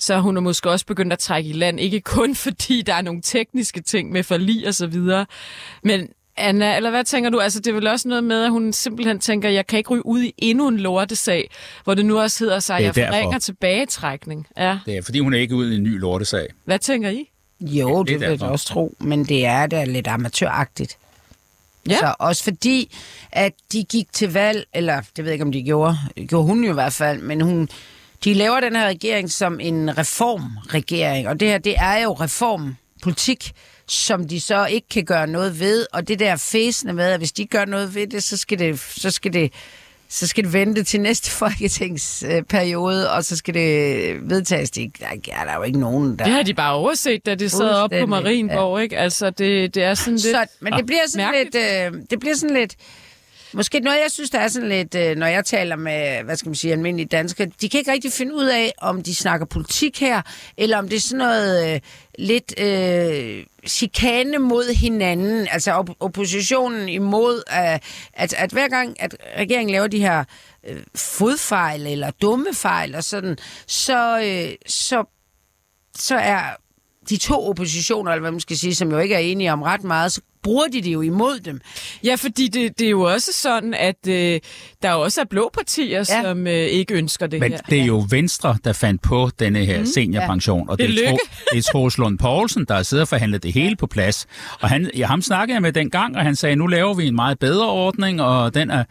[0.00, 3.02] så hun er måske også begyndt at trække i land, ikke kun fordi der er
[3.02, 5.26] nogle tekniske ting med forlig og så videre,
[5.84, 7.40] men Anna, eller hvad tænker du?
[7.40, 10.06] Altså, det er vel også noget med, at hun simpelthen tænker, jeg kan ikke ryge
[10.06, 11.50] ud i endnu en lortesag,
[11.84, 14.46] hvor det nu også hedder sig, at Det jeg forringer tilbagetrækning.
[14.56, 14.78] Ja.
[14.86, 16.46] Det er, fordi hun er ikke ude i en ny lortesag.
[16.64, 17.30] Hvad tænker I?
[17.60, 20.96] Jo, det det er vil jeg også tro, men det er da lidt amatøragtigt.
[21.88, 21.98] Ja.
[21.98, 22.96] Så også fordi,
[23.32, 25.96] at de gik til valg, eller det ved jeg ikke, om de gjorde,
[26.28, 27.68] gjorde hun jo i hvert fald, men hun,
[28.24, 33.52] de laver den her regering som en reformregering, og det her, det er jo reformpolitik,
[33.88, 37.32] som de så ikke kan gøre noget ved, og det der fæsende med, at hvis
[37.32, 39.52] de gør noget ved det, så skal det, så skal det,
[40.08, 44.70] så skal det vente til næste folketingsperiode, og så skal det vedtages.
[44.70, 46.24] Det der er der jo ikke nogen, der...
[46.24, 48.98] Det har de bare overset, da det sad op på Marienborg, ikke?
[48.98, 50.22] Altså, det, det er sådan lidt...
[50.22, 51.54] Så, men det bliver sådan mærkeligt.
[51.54, 51.94] lidt...
[51.94, 52.76] Øh, det bliver sådan lidt...
[53.52, 56.48] Måske noget, jeg synes, der er sådan lidt, øh, når jeg taler med, hvad skal
[56.48, 60.00] man sige, almindelige danskere, de kan ikke rigtig finde ud af, om de snakker politik
[60.00, 60.22] her,
[60.56, 61.80] eller om det er sådan noget øh,
[62.18, 67.78] lidt øh, chikane mod hinanden, altså op- oppositionen imod, øh,
[68.12, 70.24] at, at hver gang, at regeringen laver de her
[70.66, 75.04] øh, fodfejl eller dumme fejl og sådan, så, øh, så,
[75.96, 76.42] så er
[77.10, 79.84] de to oppositioner, eller hvad man skal sige, som jo ikke er enige om ret
[79.84, 81.60] meget, så bruger de det jo imod dem.
[82.04, 84.40] Ja, fordi det, det er jo også sådan, at øh,
[84.82, 86.16] der også er blå partier, Ja.
[86.16, 86.22] ja.
[86.22, 87.58] som øh, ikke ønsker det Men her.
[87.58, 90.68] det er jo Venstre, der fandt på denne her seniorpension.
[90.70, 91.10] Og det, Det er.
[91.10, 91.16] Tro,
[91.52, 94.26] det er Troels Lund Poulsen, der har siddet og forhandlet det hele på plads.
[94.60, 97.06] Og han, ja, ham snakkede jeg med den gang, og han sagde, nu laver vi
[97.06, 98.84] en meget bedre ordning, og den er...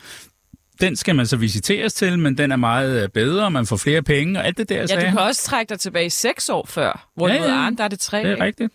[0.82, 3.78] Den skal man så visiteres til, men den er meget øh, bedre, og man får
[3.78, 6.50] flere penge, og alt det der, Ja, sagde du kan også trække dig tilbage seks
[6.50, 7.48] år før, hvor Ja, ja, ja.
[7.50, 7.56] ja.
[7.56, 8.18] Arne, der er det tre.
[8.18, 8.44] Det er ikke?
[8.44, 8.74] rigtigt.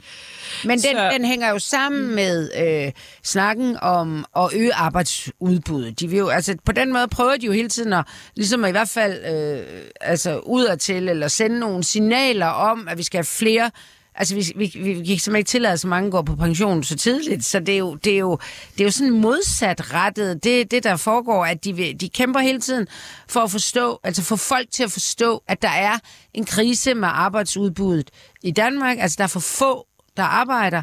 [0.65, 2.51] Men den, Så- den hænger jo sammen med
[2.87, 2.93] øh,
[3.25, 6.01] snakken om at øge arbejdsudbuddet.
[6.01, 8.05] De vil jo, altså, på den måde prøver de jo hele tiden at,
[8.37, 9.67] ligesom at i hvert fald øh,
[10.01, 13.71] altså, udadtil, eller sende nogle signaler om, at vi skal have flere
[14.17, 16.85] Altså, vi, vi, vi, vi kan simpelthen ikke tillade, at så mange går på pension
[16.85, 18.39] så tidligt, så det er jo, det er jo,
[18.73, 20.45] det er jo sådan modsat rettet.
[20.45, 22.87] Det, det der foregår, at de, de kæmper hele tiden
[23.29, 25.99] for at forstå, altså få folk til at forstå, at der er
[26.35, 28.11] en krise med arbejdsudbuddet
[28.43, 28.99] i Danmark.
[28.99, 30.83] Altså, der er for få, der arbejder,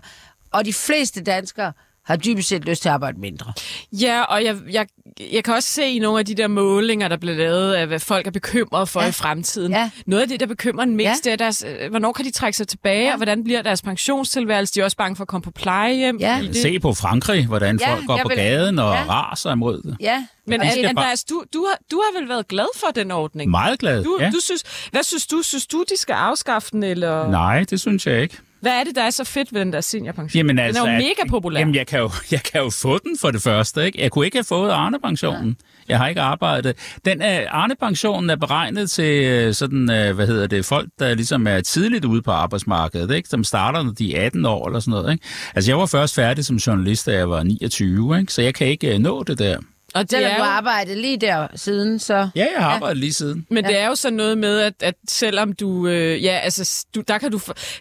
[0.51, 1.73] og de fleste danskere
[2.05, 3.53] har dybest set lyst til at arbejde mindre.
[3.91, 4.87] Ja, og jeg, jeg,
[5.31, 7.99] jeg kan også se i nogle af de der målinger, der bliver lavet af, hvad
[7.99, 9.07] folk er bekymrede for Ja.
[9.07, 9.71] i fremtiden.
[9.71, 9.89] Ja.
[10.05, 11.13] Noget af det, der bekymrer en mest, Ja.
[11.23, 13.11] det er, deres, øh, hvornår kan de trække sig tilbage, Ja.
[13.11, 14.73] og hvordan bliver deres pensionstilværelse.
[14.75, 16.17] De er også bange for at komme på plejehjem.
[16.19, 16.39] Ja.
[16.41, 16.55] i det.
[16.55, 19.03] Se på Frankrig, hvordan Ja, folk går på vil- gaden og ja.
[19.09, 19.97] raser imod det.
[19.99, 23.51] Ja, Men bare- Andreas, du, du, har, du har vel været glad for den ordning?
[23.51, 24.29] Meget glad, Du, ja.
[24.29, 25.41] du synes, hvad synes du?
[25.41, 28.37] Synes du, de skal afskaffe den, eller Nej, det synes jeg ikke.
[28.61, 30.37] Hvad er det, der er så fedt ved den der seniorpension?
[30.39, 31.59] Jamen, den altså, er jo at- mega populær.
[31.59, 33.85] Jamen, jeg kan, jo, jeg kan jo få den for det første.
[33.85, 34.01] Ikke?
[34.01, 35.57] Jeg kunne ikke have fået Arne-pensionen.
[35.89, 36.75] Jeg har ikke arbejdet.
[37.05, 41.47] Den er, Arne-pensionen er beregnet til øh, sådan, øh, hvad hedder det, folk, der ligesom
[41.47, 43.29] er tidligt ude på arbejdsmarkedet, ikke?
[43.29, 45.11] som starter, når de er 18 år eller sådan noget.
[45.13, 45.25] Ikke?
[45.55, 48.33] Altså, jeg var først færdig som journalist, da jeg var 29, ikke?
[48.33, 49.57] så jeg kan ikke øh, nå det der.
[49.93, 52.29] Og det Selvom er du har arbejdet lige der siden, så...
[52.35, 53.45] Ja, jeg har arbejdet lige siden.
[53.49, 57.01] men det er jo sådan noget med, at, at selvom du, øh, ja, altså, du,
[57.01, 57.39] der kan du,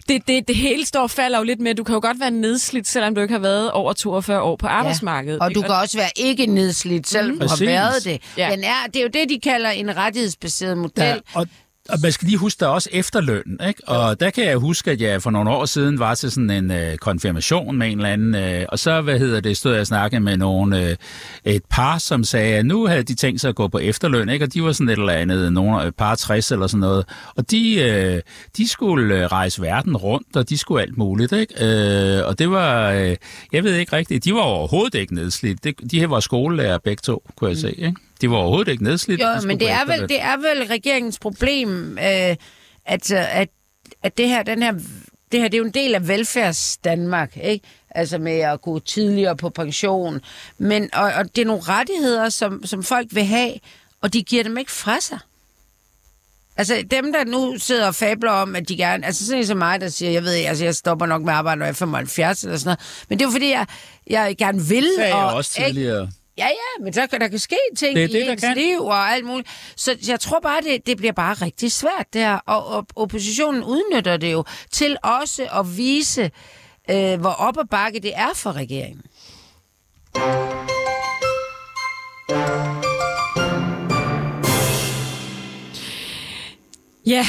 [0.09, 2.31] det, det, det hele står og falder jo lidt med, du kan jo godt være
[2.31, 5.39] nedslidt, selvom du ikke har været over 42 år på arbejdsmarkedet.
[5.39, 7.67] Og du kan også være ikke nedslidt, selvom du har Præcis.
[7.67, 8.21] været det.
[8.37, 8.49] Ja.
[8.51, 11.03] Den er, det er jo det, de kalder en rettighedsbaseret model.
[11.03, 11.47] Ja, og,
[11.91, 13.87] og man skal lige huske, der er også efterløn, ikke?
[13.87, 16.71] Og der kan jeg huske, at jeg for nogle år siden var til sådan en
[16.71, 19.87] øh, konfirmation med en eller anden, øh, og så, hvad hedder det, stod jeg og
[19.87, 20.95] snakkede med nogle, øh,
[21.45, 24.45] et par, som sagde, at nu havde de tænkt sig at gå på efterløn, ikke?
[24.45, 27.51] Og de var sådan et eller andet, nogle et par 60 eller sådan noget, og
[27.51, 28.21] de, øh,
[28.57, 31.53] de skulle øh, rejse verden rundt, og de skulle alt muligt, ikke?
[32.19, 33.15] Øh, og det var, øh,
[33.53, 35.63] jeg ved ikke rigtigt, de var overhovedet ikke nedslidt.
[35.63, 37.95] Det, de her var skolelærer begge to, kunne jeg se, ikke?
[38.21, 39.19] De var overhovedet ikke nedslidt.
[39.19, 42.35] de Jo, skulle men det er, vel, det er vel regeringens problem, øh,
[42.85, 43.49] at, øh, at,
[44.03, 44.71] at det her, den her,
[45.31, 47.67] det her, det er jo en del af velfærds Danmark, ikke?
[47.89, 50.21] Altså med at gå tidligere på pension.
[50.57, 53.53] Men, og, og det er nogle rettigheder, som, som folk vil have,
[54.01, 55.19] og de giver dem ikke fra sig.
[56.57, 59.05] Altså dem, der nu sidder og fabler om, at de gerne...
[59.05, 61.59] Altså sådan som mig, der siger, jeg ved altså jeg stopper nok med at arbejde,
[61.59, 63.05] når jeg er 75 eller sådan noget.
[63.09, 63.65] Men det er jo fordi, jeg,
[64.07, 64.83] jeg gerne vil.
[64.83, 66.07] Det sagde jeg og, også ikke?
[66.41, 68.41] Ja, ja, men så kan der kan ske ting Det er i det, der ens
[68.43, 68.57] kan.
[68.57, 69.49] liv og alt muligt.
[69.75, 72.33] Så jeg tror bare, det, det bliver bare rigtig svært der.
[72.33, 76.31] Og, og oppositionen udnytter det jo til også at vise,
[76.89, 79.01] øh, hvor op ad bakke det er for regeringen.
[87.05, 87.25] Ja,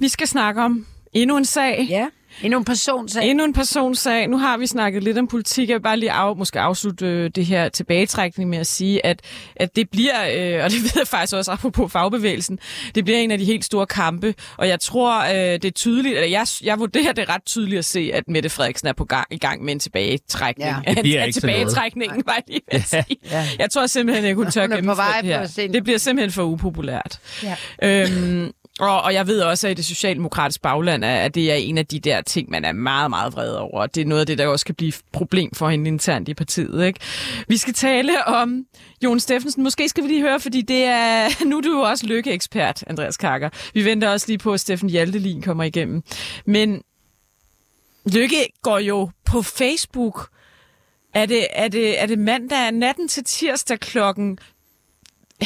[0.00, 1.86] vi skal snakke om endnu en sag.
[1.90, 2.06] Ja.
[2.42, 3.30] Endnu en personsag.
[3.30, 4.28] Endnu en personsag.
[4.28, 5.68] Nu har vi snakket lidt om politik.
[5.68, 9.20] Jeg vil bare lige af, måske afslutte øh, det her tilbagetrækning med at sige, at,
[9.56, 10.14] at det bliver,
[10.58, 12.58] øh, og det ved jeg faktisk også apropos fagbevægelsen,
[12.94, 14.34] det bliver en af de helt store kampe.
[14.56, 17.84] Og jeg tror, øh, det er tydeligt, eller jeg, jeg vurderer det ret tydeligt at
[17.84, 20.70] se, at Mette Frederiksen er på gang, i gang med en tilbagetrækning.
[20.86, 21.56] Ja, det bliver Af ikke noget.
[21.56, 23.16] tilbagetrækningen, var jeg lige ved at sige.
[23.30, 23.46] Ja.
[23.58, 25.68] Jeg tror simpelthen, jeg kunne tør Hun på gennemføre det her.
[25.72, 27.18] Det bliver simpelthen for upopulært.
[27.42, 27.56] Ja.
[27.82, 28.50] Øhm,
[28.80, 31.78] og, og jeg ved også, at i det socialdemokratiske bagland, er- at det er en
[31.78, 33.86] af de der ting, man er meget, meget vred over.
[33.86, 36.34] Det er noget af det, der også kan blive et problem for hende internt i
[36.34, 36.86] partiet.
[36.86, 37.00] Ikke?
[37.48, 38.64] Vi skal tale om
[39.04, 39.62] Jon Steffensen.
[39.62, 43.16] Måske skal vi lige høre, fordi det er, nu er du jo også lykkeekspert, Andreas
[43.16, 43.48] Kakker.
[43.74, 46.02] Vi venter også lige på, at Steffen Hjaltelin kommer igennem.
[46.46, 46.82] Men
[48.12, 50.28] Lykke går jo på Facebook.
[51.14, 54.38] Er det, er det, er det mandag natten til tirsdag klokken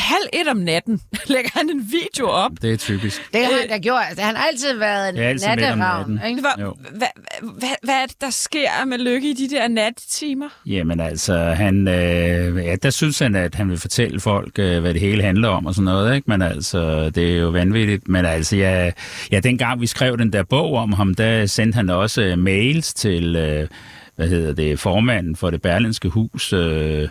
[0.00, 1.00] halv et om natten
[1.34, 2.50] lægger han en video op.
[2.62, 3.32] Det er typisk.
[3.32, 4.02] Det har han da gjort.
[4.08, 6.18] Altså, han har altid været en altid natteravn.
[6.18, 7.06] Hvad,
[7.42, 10.48] hvad, hvad er det, der sker med Lykke i de der nattetimer?
[10.66, 14.94] Jamen altså, han, øh, ja, der synes han, at han vil fortælle folk, øh, hvad
[14.94, 16.30] det hele handler om og sådan noget, ikke?
[16.30, 18.08] Men altså, det er jo vanvittigt.
[18.08, 18.90] Men altså, ja,
[19.32, 22.94] ja, dengang vi skrev den der bog om ham, der sendte han også øh, mails
[22.94, 23.68] til, øh,
[24.16, 27.08] hvad hedder det, formanden for det berlinske hus, øh,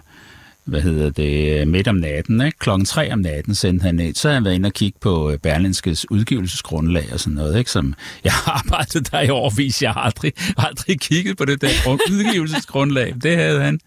[0.66, 2.58] hvad hedder det, midt om natten, ikke?
[2.60, 4.18] Klokken tre om natten sendte han et.
[4.18, 7.72] Så har han været inde og kigge på øh, Berlinskes udgivelsesgrundlag og sådan noget, ikke?
[7.72, 9.82] Som jeg har arbejdet der i årvis.
[9.82, 13.14] Jeg har aldrig, aldrig kigget på det der grund- udgivelsesgrundlag.
[13.24, 13.80] Det havde han.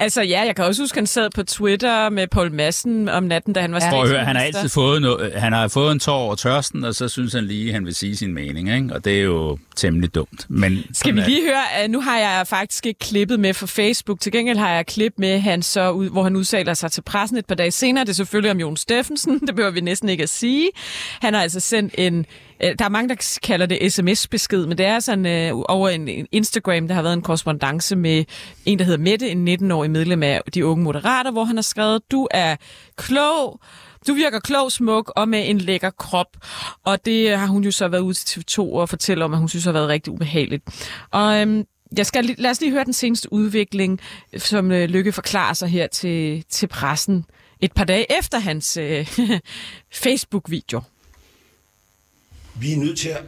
[0.00, 3.52] Altså ja, jeg kan også huske, han sad på Twitter med Paul Madsen om natten,
[3.52, 4.24] da han var høre, statsminister.
[4.24, 7.32] han har altid fået, noget, han har fået en tår over tørsten, og så synes
[7.32, 8.94] han lige, at han vil sige sin mening, ikke?
[8.94, 10.46] Og det er jo temmelig dumt.
[10.48, 14.20] Men Skal vi lige høre, at nu har jeg faktisk ikke klippet med fra Facebook.
[14.20, 17.38] Til gengæld har jeg klip med, han så ud, hvor han udtaler sig til pressen
[17.38, 18.04] et par dage senere.
[18.04, 19.40] Det er selvfølgelig om Jon Steffensen.
[19.46, 20.70] Det behøver vi næsten ikke at sige.
[21.20, 22.26] Han har altså sendt en...
[22.64, 25.88] Øh, der er mange, der kalder det sms-besked, men det er altså sådan øh, over
[25.88, 28.24] en, en Instagram, der har været en korrespondence med
[28.66, 32.02] en, der hedder Mette, en 19-årig medlem af de unge moderater, hvor han har skrevet,
[32.10, 32.56] du er
[32.96, 33.60] klog,
[34.06, 36.36] du virker klog, smuk og med en lækker krop.
[36.84, 39.48] Og det har hun jo så været ude til TV2 og fortælle om, at hun
[39.48, 40.94] synes har været rigtig ubehageligt.
[41.10, 41.64] Og øhm,
[41.96, 44.00] jeg skal, lige- lad os lige høre den seneste udvikling,
[44.36, 47.24] som øh, Lykke forklarer sig her til, til pressen
[47.60, 49.06] et par dage efter hans øh,
[50.02, 50.80] Facebook-video.
[52.54, 53.22] Vi er nødt til at,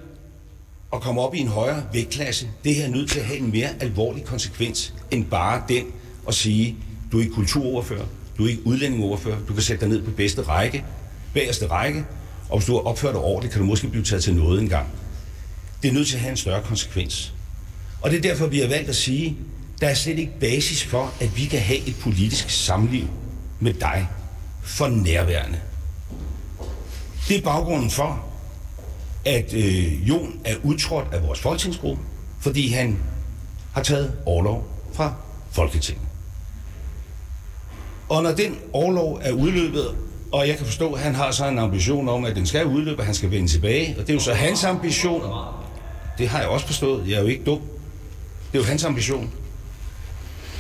[0.92, 2.48] at komme op i en højere vægtklasse.
[2.64, 5.85] Det her er nødt til at have en mere alvorlig konsekvens, end bare den
[6.29, 6.77] at sige,
[7.12, 8.07] du er ikke kulturoverfører,
[8.38, 10.85] du er ikke udlændingoverfører, du kan sætte dig ned på bedste række,
[11.35, 12.05] bagerste række,
[12.50, 14.87] og hvis du har opført dig ordentligt, kan du måske blive taget til noget engang.
[15.83, 17.34] Det er nødt til at have en større konsekvens.
[18.05, 19.37] Og det er derfor, vi har valgt at sige,
[19.81, 23.05] der er slet ikke basis for, at vi kan have et politisk samliv
[23.61, 24.09] med dig
[24.62, 25.59] for nærværende.
[27.29, 28.25] Det er baggrunden for,
[29.25, 32.03] at øh, Jon er udtrådt af vores folketingsgruppe,
[32.40, 32.99] fordi han
[33.73, 35.14] har taget overlov fra
[35.51, 36.05] Folketinget.
[38.09, 39.97] Og når den overlov er udløbet,
[40.33, 43.01] og jeg kan forstå, at han har så en ambition om, at den skal udløbe,
[43.01, 45.23] og han skal vende tilbage, og det er jo så hans ambition.
[46.19, 47.09] Det har jeg også forstået.
[47.09, 47.61] Jeg er jo ikke dum.
[48.55, 49.31] Det er jo hans ambition.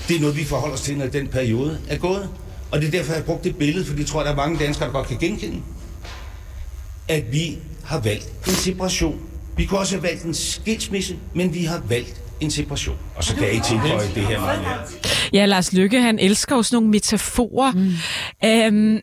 [0.08, 2.28] Det er noget, vi forholder os til, når den periode er gået.
[2.70, 4.36] Og det er derfor, jeg har brugt det billede, for det tror jeg, der er
[4.36, 5.62] mange danskere, der godt kan genkende.
[7.08, 9.20] At vi har valgt en separation.
[9.56, 12.96] Vi kunne også have valgt en skilsmisse, men vi har valgt en separation.
[13.16, 14.78] Og så kan jeg ikke tilføje det her meget mere.
[15.32, 17.72] Ja, Lars Lykke, han elsker jo sådan nogle metaforer.
[17.72, 17.92] Mm.
[18.48, 19.00] Øhm,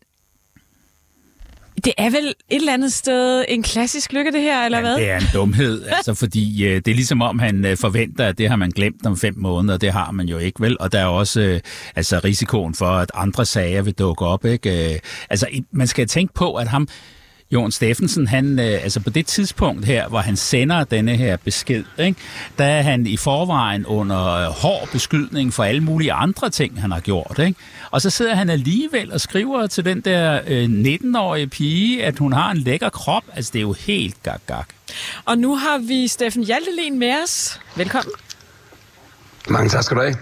[1.86, 4.96] det er vel et eller andet sted en klassisk lykke, det her, eller hvad?
[4.96, 8.38] Det er en dumhed, altså, fordi øh, det er ligesom om, han øh, forventer, at
[8.38, 10.78] det har man glemt om fem måneder, det har man jo ikke, vel?
[10.80, 11.60] Og der er også øh,
[11.96, 14.94] altså, risikoen for, at andre sager vil dukke op, ikke?
[14.94, 16.88] Øh, altså, man skal tænke på, at ham,
[17.52, 21.84] Jon Steffensen, han, øh, altså på det tidspunkt her, hvor han sender denne her besked,
[22.00, 22.20] ikke,
[22.58, 26.92] der er han i forvejen under øh, hård beskydning for alle mulige andre ting, han
[26.92, 27.40] har gjort.
[27.40, 27.60] Ikke?
[27.92, 32.34] Og så sidder han alligevel og skriver til den der øh, 19-årige pige, at hun
[32.34, 33.24] har en lækker krop.
[33.34, 34.68] Altså det er jo helt gak-gak.
[35.26, 37.60] Og nu har vi Steffen Hjaltelin med os.
[37.76, 38.14] Velkommen.
[39.50, 40.16] Mange tak skal du have.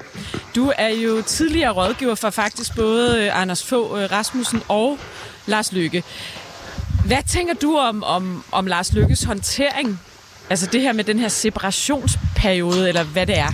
[0.55, 4.97] Du er jo tidligere rådgiver for faktisk både øh, Anders Fogh Rasmussen og
[5.45, 6.03] Lars Lykke.
[7.09, 9.99] Hvad tænker du om, om, om Lars Lykkes håndtering?
[10.49, 13.51] Altså det her med den her separationsperiode, eller hvad det er?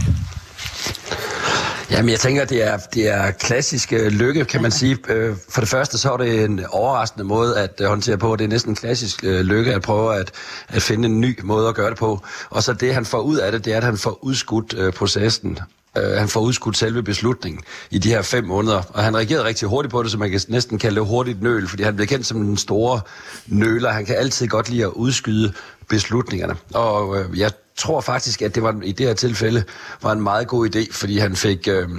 [1.92, 4.98] Jamen, jeg tænker, det er, det er klassisk øh, lykke, kan man sige.
[5.10, 8.36] Øh, For det første, så er det en overraskende måde at øh, håndtere på.
[8.36, 10.32] Det er næsten klassisk øh, lykke at prøve at,
[10.68, 12.22] at finde en ny måde at gøre det på.
[12.50, 14.94] Og så det, han får ud af det, det er, at han får udskudt øh,
[14.94, 15.60] processen.
[15.98, 18.82] Øh, han får udskudt selve beslutningen i de her fem måneder.
[18.90, 21.68] Og han reagerede rigtig hurtigt på det, så man kan næsten kalde det hurtigt nøl,
[21.68, 23.02] fordi han blev kendt som den store
[23.48, 23.92] nøler.
[23.92, 25.54] Han kan altid godt lide at udskyde
[25.90, 26.56] beslutningerne.
[26.74, 29.64] Og øh, jeg tror faktisk, at det var i det her tilfælde
[30.02, 31.90] var en meget god idé, fordi han fik, øh,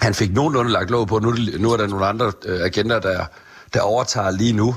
[0.00, 1.18] han fik nogenlunde lagt lov på.
[1.18, 3.24] Nu, nu er der nogle andre øh, agenter, der,
[3.74, 4.76] der overtager lige nu.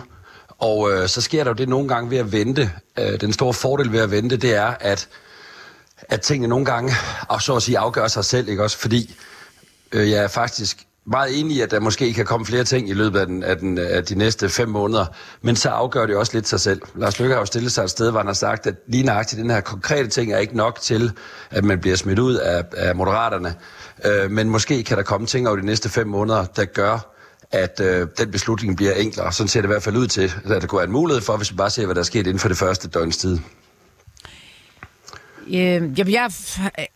[0.60, 2.72] Og øh, så sker der jo det nogle gange ved at vente.
[3.00, 5.08] Øh, den store fordel ved at vente, det er, at
[6.10, 6.94] at tingene nogle gange,
[7.30, 8.78] og så at sige, afgør sig selv, ikke også?
[8.78, 9.16] Fordi
[9.92, 12.94] øh, jeg er faktisk meget enig i, at der måske kan komme flere ting i
[12.94, 15.06] løbet af, den, af, den, af de næste fem måneder,
[15.42, 16.82] men så afgør det også lidt sig selv.
[16.96, 19.42] Lars Løkke har jo stillet sig et sted, hvor han har sagt, at lige nøjagtigt
[19.42, 21.12] den her konkrete ting er ikke nok til,
[21.52, 23.56] at man bliver smidt ud af, af moderaterne,
[24.06, 27.14] øh, men måske kan der komme ting over de næste fem måneder, der gør,
[27.52, 29.34] at øh, den beslutning bliver enklere.
[29.34, 31.38] Sådan ser det i hvert fald ud til, at der kunne være en mulighed for,
[31.38, 33.40] hvis vi bare ser, hvad der er sket inden for det første døgns tid.
[35.48, 36.32] Øh, jamen, jeg,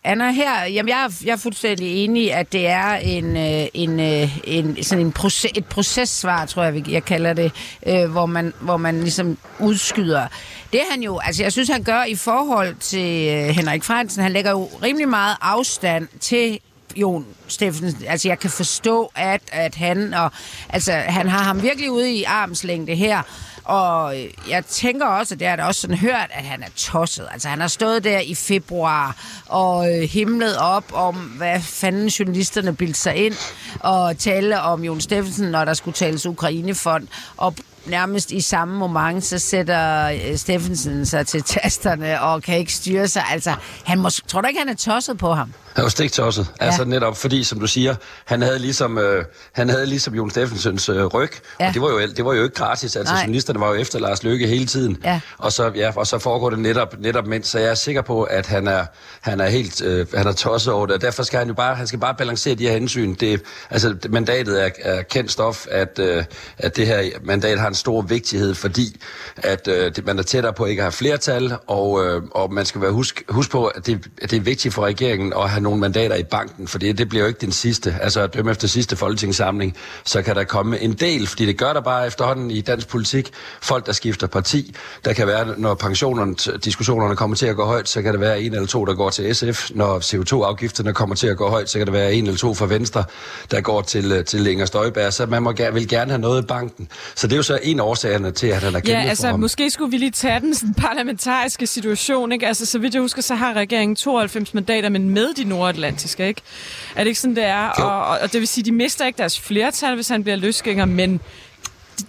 [0.04, 4.38] Anna, her, jamen, jeg, jeg er fuldstændig enig at det er en, øh, en, øh,
[4.44, 7.52] en, sådan en proces, et processvar, tror jeg, vi- jeg kalder det,
[7.88, 10.28] øh, hvor, man, hvor man ligesom udskyder.
[10.74, 14.32] Det han jo, altså jeg synes, han gør i forhold til øh, Henrik Fransen, han
[14.32, 16.60] lægger jo rimelig meget afstand til
[16.96, 18.04] Jon Steffensen.
[18.08, 20.32] Altså, jeg kan forstå, at, at han, og,
[20.70, 23.22] altså, han har ham virkelig ude i armslængde her.
[23.64, 24.16] Og
[24.50, 27.28] jeg tænker også, at det er da også sådan hørt, at han er tosset.
[27.32, 32.76] Altså, han har stået der i februar og øh, himlet op om, hvad fanden journalisterne
[32.76, 33.36] bildte sig ind,
[33.80, 37.08] og tale om Jon Steffensen, når der skulle tales Ukrainefond.
[37.38, 42.74] Og nærmest i samme moment, så sætter øh, Steffensen sig til tasterne og kan ikke
[42.74, 43.24] styre sig.
[43.32, 45.54] Altså, han må, tror du ikke, han er tosset på ham?
[45.76, 46.48] Han var stiktosset.
[46.62, 46.66] Ja.
[46.66, 50.90] Altså netop fordi, som du siger, han havde ligesom, øh, han havde ligesom Jon Steffensens
[50.90, 51.32] øh, ryg.
[51.60, 51.68] Ja.
[51.68, 52.96] Og det var, jo, det var jo ikke gratis.
[52.96, 53.22] Altså Nej.
[53.22, 54.98] journalisterne var jo efter Lars Løkke hele tiden.
[55.04, 55.20] Ja.
[55.38, 57.48] Og, så, ja, og så foregår det netop, netop mens.
[57.48, 58.86] Så jeg er sikker på, at han er,
[59.22, 60.96] han er helt øh, han er tosset over det.
[60.96, 63.16] Og derfor skal han jo bare, han skal bare balancere de her hensyn.
[63.16, 66.24] Det, altså mandatet er, er kendt stof, at, øh,
[66.58, 69.02] at det her mandat har en stor vigtighed, fordi
[69.38, 72.66] at øh, det, man er tættere på ikke at have flertal, og, øh, og man
[72.66, 75.64] skal være husk, husk på, at det, at det er vigtigt for regeringen at have
[75.64, 77.96] nogle mandater i banken, for det, bliver jo ikke den sidste.
[78.02, 81.74] Altså at dømme efter sidste folketingssamling, så kan der komme en del, fordi det gør
[81.74, 83.30] der bare efterhånden i dansk politik.
[83.62, 87.90] Folk, der skifter parti, der kan være, når pensionerne, diskussionerne kommer til at gå højt,
[87.90, 89.70] så kan der være en eller to, der går til SF.
[89.76, 92.66] Når CO2-afgifterne kommer til at gå højt, så kan der være en eller to fra
[92.66, 93.04] Venstre,
[93.52, 95.14] der går til, øh, til Inger Støjberg.
[95.14, 96.88] Så man må, vil gerne have noget i banken.
[97.16, 99.10] Så det er jo så en af årsagerne til, at han har kæmpet Ja, for
[99.10, 99.40] altså ham.
[99.40, 102.48] måske skulle vi lige tage den parlamentariske situation, ikke?
[102.48, 106.42] Altså, så vidt jeg husker, så har regeringen 92 mandater, men med de nordatlantiske, ikke?
[106.96, 107.64] Er det ikke sådan, det er?
[107.80, 107.86] Jo.
[107.86, 110.86] Og, og, og det vil sige, de mister ikke deres flertal, hvis han bliver løsgænger,
[110.86, 111.22] men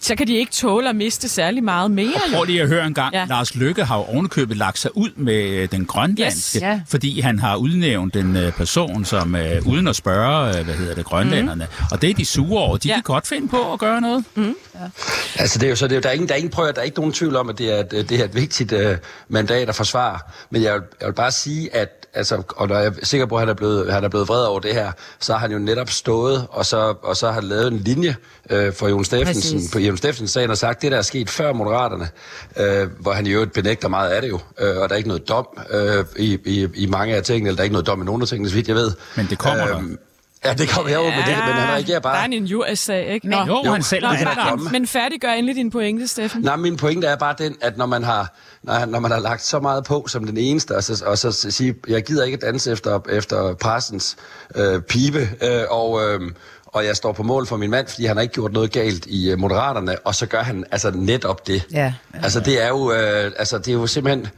[0.00, 2.07] så kan de ikke tåle at miste særlig meget mere.
[2.31, 2.37] jo.
[2.37, 3.14] Prøv lige at høre en gang.
[3.14, 3.20] Ja.
[3.20, 3.26] Ja.
[3.26, 6.81] Lars Lykke har jo ovenikøbet lagt sig ud med øh, den grønlandske, Yes, ja.
[6.88, 10.94] fordi han har udnævnt en øh, person, som øh, uden at spørge, øh, hvad hedder
[10.94, 11.66] det, grønlænderne.
[11.78, 11.85] Mm.
[11.90, 12.76] Og det er de sure over.
[12.76, 12.94] De Ja.
[12.94, 12.96] ja.
[12.96, 14.24] kan godt finde på at gøre noget.
[14.35, 14.55] Mm.
[15.37, 16.72] Altså det er jo så, det er, jo- der er ingen, der er ingen prøver,
[16.72, 18.81] der er ikke nogen tvivl om, at det er, et- det er et vigtigt uh,
[19.28, 20.18] mandat at forsvare.
[20.50, 23.35] Men jeg vil, jeg vil bare sige, at altså, og når jeg er sikker på,
[23.35, 25.59] at han er, blevet, han er blevet vred over det her, så har han jo
[25.59, 28.16] netop stået, og så, og så har han lavet en linje
[28.50, 29.72] uh, for Jon Steffensen, Præcis.
[29.72, 32.09] på Jon Steffensens sagen og sagt, det der er sket før Moderaterne,
[32.61, 35.09] uh, hvor han i øvrigt benægter meget af det jo, uh, og der er ikke
[35.09, 38.03] noget dom uh, i, i, i mange af tingene, eller der er ikke noget dom
[38.03, 38.92] i nogen af tingene, så vidt jeg ved.
[39.16, 39.83] Men det kommer der.
[40.45, 42.35] Ja, det kommer jeg jo, men, det, men han reagerer Der er bare...
[42.35, 43.29] en USA, ikke?
[43.29, 43.37] Nå.
[43.37, 44.57] Jo, Jo, han selv Nå, er det der.
[44.57, 46.42] men, men færdiggør endelig din pointe, Steffen.
[46.42, 49.45] Nej, min pointe er bare den, at når man har, når, når man har lagt
[49.45, 52.73] så meget på som den eneste, og så, og så sige, jeg gider ikke danse
[52.73, 54.16] efter, efter pressens
[54.55, 56.21] øh, pibe, øh, og, øh,
[56.72, 59.06] og jeg står på mål for min mand, fordi han har ikke gjort noget galt
[59.06, 61.62] i øh, Moderaterne, og så gør han altså netop det.
[61.72, 61.94] Ja.
[62.14, 64.28] Altså det er jo, øh, altså det er jo simpelthen,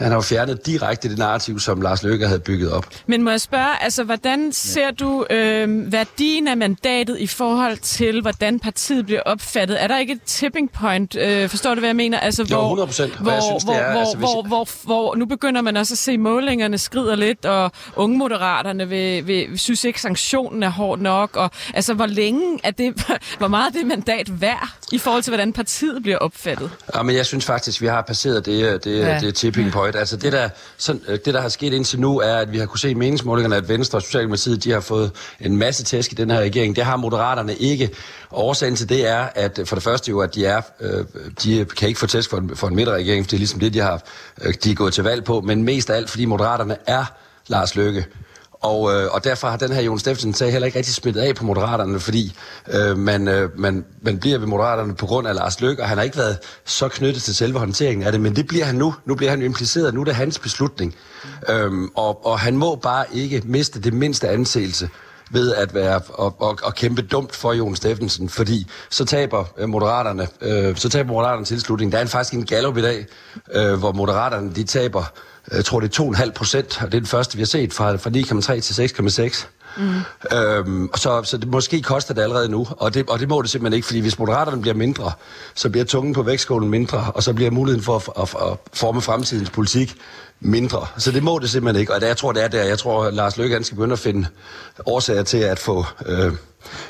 [0.00, 2.86] han har jo fjernet direkte det narrativ, som Lars Løkke havde bygget op.
[3.06, 8.20] Men må jeg spørge, altså, hvordan ser du øh, værdien af mandatet i forhold til,
[8.20, 9.82] hvordan partiet bliver opfattet?
[9.82, 11.16] Er der ikke et tipping point?
[11.16, 12.20] Øh, forstår du, hvad jeg mener?
[12.20, 15.94] Altså, Jo, hvor, 100%, hvor, er- hvor, altså, hvor, hvor, hvor, nu begynder man også
[15.94, 20.68] at se, at målingerne skrider lidt, og unge moderaterne vil, vil, synes ikke, sanktionen er
[20.68, 21.36] hård nok.
[21.36, 23.06] Og, altså, hvor længe er det,
[23.38, 26.70] hvor meget er det mandat værd i forhold til, hvordan partiet bliver opfattet?
[26.94, 29.12] Ja, men jeg synes faktisk, vi har passeret det, øh, det, Ja.
[29.14, 29.20] ja.
[29.20, 29.89] det tipping point.
[29.96, 30.48] Altså det der,
[30.78, 32.94] sådan, øh, det, der har sket indtil nu, er, at vi har kunne se i
[32.94, 36.76] meningsmålingerne, at Venstre og Socialdemokratiet, de har fået en masse tæsk i den her regering.
[36.76, 37.90] Det har Moderaterne ikke.
[38.30, 41.04] Og årsagen til det er, at øh, for det første jo, at de er, øh,
[41.44, 43.74] de kan ikke få tæsk for en, for en midterregering, for det er ligesom det,
[43.74, 44.02] de har,
[44.42, 47.04] øh, de er gået til valg på, men mest af alt, fordi Moderaterne er
[47.48, 48.06] Lars Løkke.
[48.62, 51.34] Og, øh, og derfor har den her Jon Steffensen sag heller ikke rigtig smittet af
[51.34, 52.32] på Moderaterne, fordi
[52.72, 55.98] øh, man, øh, man, man bliver ved Moderaterne på grund af Lars Løkke, og han
[55.98, 58.94] har ikke været så knyttet til selve håndteringen af det, men det bliver han nu.
[59.04, 60.94] Nu bliver han impliceret, nu er det hans beslutning.
[61.48, 64.88] Øhm, og, og han må bare ikke miste det mindste anseelse
[65.30, 69.68] ved at være og, og, og kæmpe dumt for Jon Steffensen, fordi så taber øh,
[69.68, 71.92] moderaterne, øh, så taber moderaterne tilslutning.
[71.92, 73.06] Der er en, faktisk en gallup i dag,
[73.52, 77.00] øh, hvor moderaterne de taber, øh, jeg tror det er 2,5 procent, og det er
[77.00, 79.46] den første vi har set fra, fra 9,3 til 6,6.
[79.76, 80.36] Mm.
[80.36, 83.50] Øhm, så, så det måske koster det allerede nu, og det, og det må det
[83.50, 85.12] simpelthen ikke, fordi hvis moderaterne bliver mindre,
[85.54, 89.00] så bliver tungen på vægtskålen mindre, og så bliver muligheden for at, at, at forme
[89.00, 89.96] fremtidens politik
[90.40, 90.86] mindre.
[90.98, 92.62] Så det må det simpelthen ikke, og det, jeg tror, det er der.
[92.62, 94.26] Jeg tror, at Lars Løkke han skal begynde at finde
[94.86, 96.32] årsager til at få øh,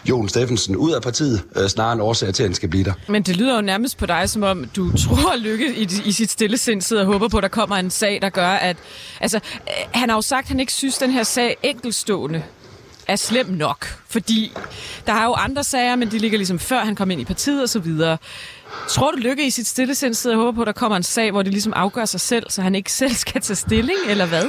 [0.08, 2.92] Jon Steffensen ud af partiet, øh, snarere end årsager til, at han skal blive der.
[3.08, 6.12] Men det lyder jo nærmest på dig, som om du tror, at Lykke i, i
[6.12, 8.76] sit stille sind sidder og håber på, at der kommer en sag, der gør, at...
[9.20, 12.42] Altså, øh, han har jo sagt, at han ikke synes, at den her sag enkelstående
[13.08, 13.86] er slem nok.
[14.08, 14.52] Fordi
[15.06, 17.62] der er jo andre sager, men de ligger ligesom før han kom ind i partiet
[17.62, 18.18] og så videre.
[18.88, 21.30] Tror du, Lykke i sit stillesind sidder og håber på, at der kommer en sag,
[21.30, 24.44] hvor det ligesom afgør sig selv, så han ikke selv skal tage stilling, eller hvad?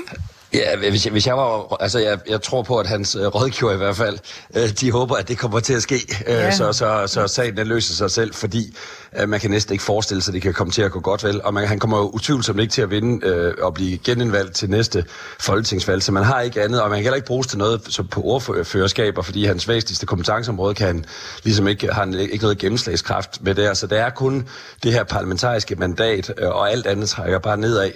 [0.53, 1.77] Ja, hvis jeg, hvis jeg var...
[1.79, 4.17] Altså, jeg, jeg tror på, at hans øh, rådgiver i hvert fald,
[4.55, 5.95] øh, de håber, at det kommer til at ske,
[6.27, 6.51] øh, Ja.
[6.51, 8.75] så, så, så sagen den løser sig selv, fordi
[9.19, 11.23] øh, man kan næsten ikke forestille sig, at det kan komme til at gå godt
[11.23, 14.55] vel, og man, han kommer jo utvivlsomt ikke til at vinde øh, og blive genindvalgt
[14.55, 15.05] til næste
[15.39, 18.07] folketingsvalg, så man har ikke andet, og man kan heller ikke bruges til noget som
[18.07, 21.05] på ordførerskaber, fordi hans væsentligste kompetenceområde kan han
[21.43, 24.47] ligesom ikke, har han ikke noget gennemslagskraft med der, så det er kun
[24.83, 27.91] det her parlamentariske mandat, øh, og alt andet trækker bare nedad.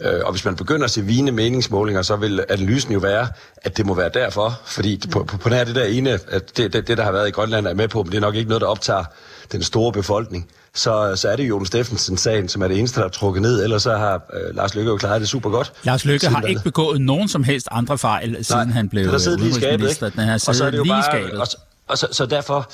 [0.00, 3.76] Øh, og hvis man begynder at se vigende meningsmålinger, så vil analysen jo være, at
[3.76, 4.60] det må være derfor.
[4.64, 7.28] Fordi på, på, på nær det der ene, at det, det, det, der har været
[7.28, 9.04] i Grønland, er med på, men det er nok ikke noget, der optager
[9.52, 10.48] den store befolkning.
[10.74, 13.62] Så, så er det jo Jon Steffensen-sagen, som er det eneste, der er trukket ned.
[13.62, 15.72] Ellers så har øh, Lars Løkke jo klaret det super godt.
[15.82, 19.10] Lars Løkke siden har ikke begået nogen som helst andre fejl, siden han blev den
[19.10, 20.08] har siddet lige i skabet, udenrigsminister.
[20.08, 21.46] Den har og så er siddet det jo bare, og,
[21.88, 22.70] og så, så derfor,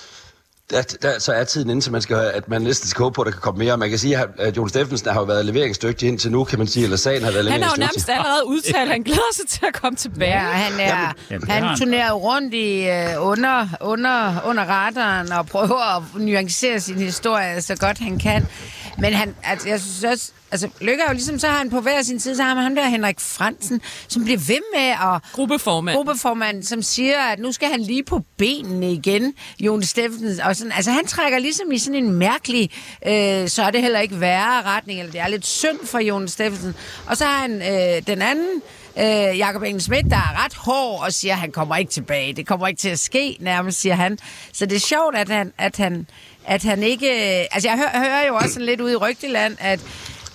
[0.71, 3.23] der, der, så er tiden inde, til man skal, at man næsten skal håbe på,
[3.23, 3.77] at der kan komme mere.
[3.79, 6.85] Man kan sige, at Jon Steffensen har jo været leveringsdygtig indtil nu, kan man sige,
[6.85, 8.09] eller sagen har været Han har jo leveringsdygtig.
[8.09, 10.31] nærmest allerede udtalt, at han glæder sig til at komme tilbage.
[10.33, 11.79] Ja, han, er, Jamen, han han.
[11.79, 17.63] turnerer jo rundt i, øh, under, under, under radaren og prøver at nuancere sin historie
[17.63, 18.47] så godt han kan.
[18.99, 21.81] Men han, altså, jeg synes også, altså, Lykke er jo ligesom, så har han på
[21.81, 25.33] hver sin side, så har man ham der Henrik Fransen, som bliver ved med at
[25.33, 25.97] Gruppeformand.
[25.97, 30.41] gruppeformand, som siger, at nu skal han lige på benene igen, Jon Steffensen.
[30.41, 32.71] Og sådan, altså han trækker ligesom i sådan en mærkelig,
[33.07, 36.29] øh, så er det heller ikke værre retning, eller det er lidt synd for Jon
[36.29, 36.75] Steffensen.
[37.07, 38.63] Og så har han øh, den anden,
[38.99, 42.33] øh, Jakob Engel Schmidt, der er ret hård og siger, at han kommer ikke tilbage.
[42.33, 44.19] Det kommer ikke til at ske, nærmest, siger han.
[44.53, 46.07] Så det er sjovt, at han, at han,
[46.47, 47.41] at han ikke...
[47.41, 49.81] øh, Altså, jeg hører, hører jo også lidt ud i Rygteland, at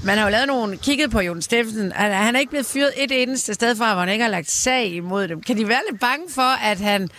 [0.03, 1.91] man har jo lavet nogle, kigget på Jon Steffensen.
[1.91, 4.51] Han, han er ikke blevet fyret et eneste sted fra, hvor han ikke har lagt
[4.51, 5.41] sag imod dem.
[5.41, 7.09] Kan de være lidt bange for, at han,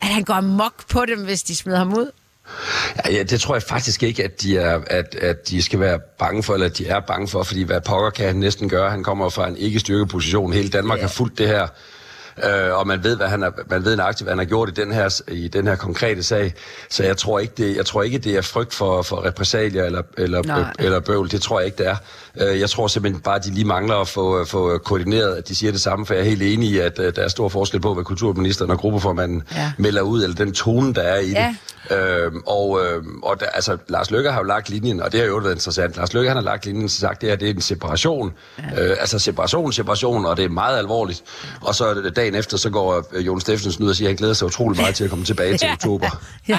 [0.00, 2.10] at han går amok på dem, hvis de smider ham ud?
[3.04, 5.98] Ja, ja, det tror jeg faktisk ikke, at de, er, at, at de skal være
[6.18, 8.90] bange for, eller at de er bange for, fordi hvad pokker kan han næsten gøre.
[8.90, 10.52] Han kommer fra en ikke-styrket position.
[10.52, 11.68] Hele Danmark har fulgt det her.
[12.44, 14.72] Øh, og man ved, hvad han er, man ved nøjagtigt, hvad han har gjort i
[14.72, 16.54] den her, i den her konkrete sag.
[16.90, 20.02] Så jeg tror ikke, det, jeg tror ikke, det er frygt for, for repressalier eller,
[20.18, 20.72] eller, Nej.
[20.78, 21.30] eller bøvl.
[21.30, 21.96] Det tror jeg ikke, det er.
[22.40, 25.54] Øh, jeg tror simpelthen bare, at de lige mangler at få, få koordineret, at de
[25.54, 27.94] siger det samme, for jeg er helt enig i, at der er stor forskel på,
[27.94, 29.60] hvad kulturministeren og gruppeformanden Ja.
[29.60, 29.72] ja.
[29.78, 31.46] melder ud, eller den tone, der er i Ja.
[31.48, 31.56] det.
[31.90, 35.26] Øhm, og øhm, og der, altså, Lars Løkke har jo lagt linjen, og det har
[35.26, 35.96] jo været interessant.
[35.96, 38.32] Lars Løkke han har lagt linjen og sagt, det her det er en separation.
[38.76, 38.84] Ja.
[38.90, 41.22] Øh, altså separation, separation, og det er meget alvorligt.
[41.60, 44.34] Og så dagen efter, så går øh, Jon Steffensen ud og siger, at han glæder
[44.34, 46.08] sig utrolig meget til at komme tilbage til oktober.
[46.48, 46.58] Ja.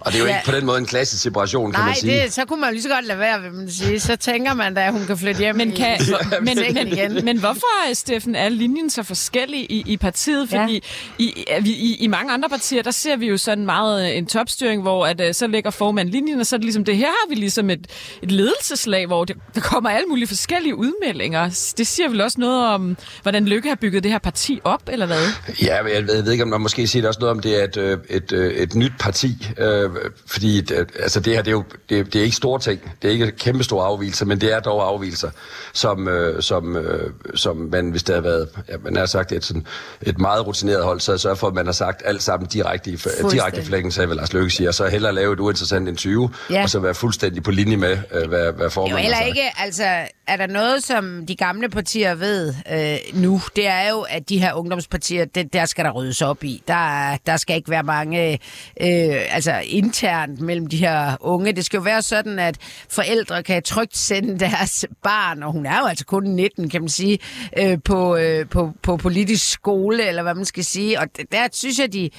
[0.00, 0.36] Og det er jo Ja.
[0.36, 2.22] ikke på den måde en klassisk separation, kan Nej, man sige.
[2.22, 4.00] det, så kunne man jo lige så godt lade være, vil man sige.
[4.00, 6.04] Så tænker man da, at hun kan flytte hjem Men, kan, i,
[6.42, 7.14] men, sengen igen.
[7.14, 10.52] men, men hvorfor, Steffen, er linjen så forskellig i, i partiet?
[10.52, 10.62] Ja.
[10.62, 10.82] Fordi
[11.18, 14.26] i, i, i, i mange andre partier, der ser vi jo sådan meget øh, en
[14.26, 17.06] topstyring, hvor at, øh, så lægger formand linjen, og så er det ligesom, det her
[17.06, 17.86] har vi ligesom et,
[18.22, 21.72] et ledelseslag, hvor det, der kommer alle mulige forskellige udmeldinger.
[21.78, 24.99] Det siger vel også noget om, hvordan Lykke har bygget det her parti op, eller
[25.06, 25.26] hvad?
[25.62, 27.40] Ja, men jeg ved, jeg ved ikke, om man måske siger det også noget om,
[27.40, 29.48] det er et, øh, et, øh, et nyt parti.
[29.58, 29.90] Øh,
[30.26, 32.92] fordi det, altså det her, det er jo det, det er ikke store ting.
[33.02, 35.30] Det er ikke kæmpe store afvielser, men det er dog afvielser,
[35.72, 39.44] som, øh, som, øh, som man, hvis det havde været, ja, man har sagt, et,
[39.44, 39.66] sådan,
[40.02, 42.96] et meget rutineret hold, så sørger for, at man har sagt alt sammen direkte i,
[43.30, 44.70] direkte i forlængelse af, hvad Lars Løkke siger.
[44.70, 46.54] Så hellere lave et uinteressant interview, Ja.
[46.54, 46.62] ja.
[46.62, 49.42] og så være fuldstændig på linje med, øh, hvad, hvad er jo formanden heller ikke,
[49.58, 49.84] altså,
[50.26, 54.38] er der noget, som de gamle partier ved øh, nu, det er jo, at de
[54.38, 54.52] her
[54.90, 56.62] ungdomspartier, det, der skal der ryddes op i.
[56.68, 58.32] Der, der skal ikke være mange,
[58.80, 61.52] øh, altså internt mellem de her unge.
[61.52, 62.56] Det skal jo være sådan, at
[62.88, 66.88] forældre kan trygt sende deres barn, og hun er jo altså kun 19, kan man
[66.88, 67.18] sige,
[67.58, 71.00] øh, på, øh, på, på politisk skole, eller hvad man skal sige.
[71.00, 72.10] Og der synes jeg, de...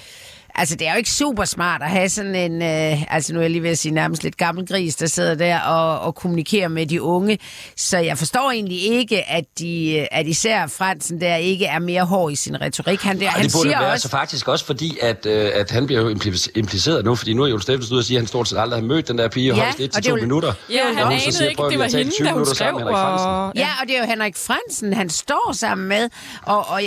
[0.56, 3.43] Altså, det er jo ikke super smart at have sådan en, øh, altså nu er
[3.43, 6.68] jeg lige ved at sige nærmest lidt gammel gris, der sidder der og, og kommunikerer
[6.68, 7.39] med de unge.
[7.78, 12.32] Så jeg forstår egentlig ikke, at, de, at især Fransen der ikke er mere hård
[12.32, 13.02] i sin retorik.
[13.02, 14.02] Han, der, Ej, han det burde siger være også...
[14.04, 17.43] så faktisk også fordi, at, øh, at han bliver jo impli- impliceret nu, fordi nu
[17.43, 19.28] er Jon Steffensen ude og sige, at han stort set aldrig har mødt den der
[19.30, 20.54] pige, Ja, ja, højst et til to jo- minutter.
[20.70, 22.76] Ja, Og han så anede siger, ikke, det var hende, 20 da hun minutter skrev.
[22.76, 23.52] Og...
[23.56, 26.10] Ja, og det er jo Henrik Fransen, han står sammen med.
[26.41, 26.82] Og, og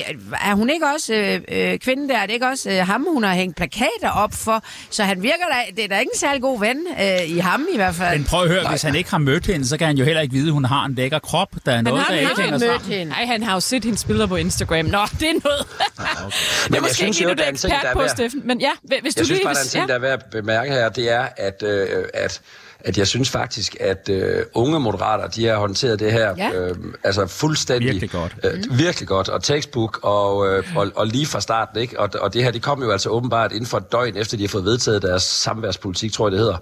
[0.45, 3.23] er hun ikke også, øh, øh, kvinden der, er det ikke også øh, ham, hun
[3.25, 4.65] har hængt plakater op for?
[4.91, 7.67] Så han virker da, det er da ikke en særlig god ven øh, i ham
[7.73, 8.19] i hvert fald.
[8.19, 10.21] Men prøv at høre, hvis han ikke har mødt hende, så kan han jo heller
[10.23, 11.49] ikke vide, at hun har en lækker krop.
[11.67, 13.05] Der er Han noget, der han ikke har hænger mødt hende.
[13.13, 14.85] Nej, han har jo set hendes billeder på Instagram.
[14.85, 15.67] Nå, det er noget.
[15.99, 17.95] det er jeg måske synes ikke jo, det, du der er er ekspert der er
[17.95, 18.43] på, Steffen.
[18.45, 19.45] Men ja, hvis du Jeg synes lige...
[19.45, 22.05] bare, der er en ting, der er værd at bemærke her, det er, at, øh,
[22.15, 22.41] at,
[22.85, 26.51] at jeg synes faktisk, at øh, unge moderater, de har håndteret det her Ja.
[26.53, 28.37] øh, altså fuldstændig Virkelig godt.
[28.45, 32.01] Øh, virkelig godt, og textbook, og, øh, og, og lige fra starten, ikke?
[32.01, 34.43] Og, og det her, det kom jo altså åbenbart inden for et døgn, efter de
[34.43, 36.57] har fået vedtaget deres samværspolitik, tror jeg det hedder.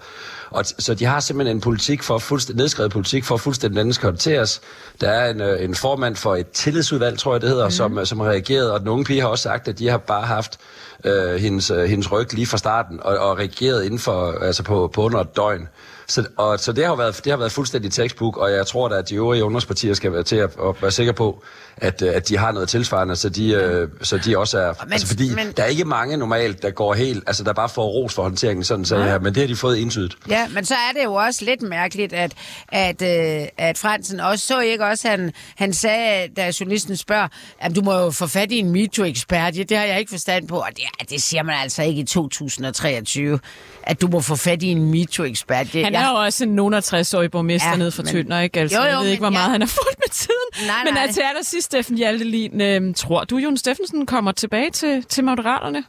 [0.51, 3.95] Og t- så de har simpelthen en politik for fuldstændig, nedskrevet politik for fuldstændig anden
[3.95, 4.61] skal håndteres.
[5.01, 7.71] Der er en, øh, en formand for et tillidsudvalg, tror jeg det hedder, mm.
[7.71, 9.99] som, øh, som har reageret, og den unge pige har også sagt, at de har
[9.99, 10.59] bare haft
[11.05, 14.91] øh, hendes, øh, hendes ryg lige fra starten, og, og reageret inden for, altså på,
[14.95, 15.69] på under et døgn.
[16.13, 18.95] Så, og, så det har været, det har været fuldstændig textbook, og jeg tror da,
[18.95, 21.43] at de øvrige ungdomspartier skal være til at, at være sikre på,
[21.83, 24.75] at, øh, at de har noget tilsvarende, så de, øh, så de også er...
[24.85, 27.25] Men- altså fordi men- der er ikke mange normalt, der går helt...
[27.27, 29.77] Altså der bare får ros for håndteringen, sådan så her, men det har de fået
[29.77, 30.17] indsydet.
[30.29, 32.33] Ja, men så er det jo også lidt mærkeligt, at,
[32.69, 37.29] at, øh, at Fransen også så ikke også, han, han sagde, da journalisten spørger,
[37.61, 39.57] at du må jo få fat i en MeToo-ekspert.
[39.59, 42.05] Ja, det har jeg ikke forstand på, og det, det siger man altså ikke i
[42.05, 43.39] 2023,
[43.83, 45.73] at du må få fat i en MeToo-ekspert.
[45.73, 48.41] Det, Han jeg- er jo også en nogen 60-årig borgmester Ja, nede fra men- Tønder,
[48.41, 48.61] ikke?
[48.61, 49.53] Altså, Jo, jo, jeg ved ikke, hvor men meget ja.
[49.53, 50.67] han har fulgt med tiden.
[50.67, 51.03] Nej, Men nej.
[51.03, 55.85] altså, til allersidst, Steffen Hjaltelin, øh, tror du, Jon Steffensen kommer tilbage til, til Moderaterne?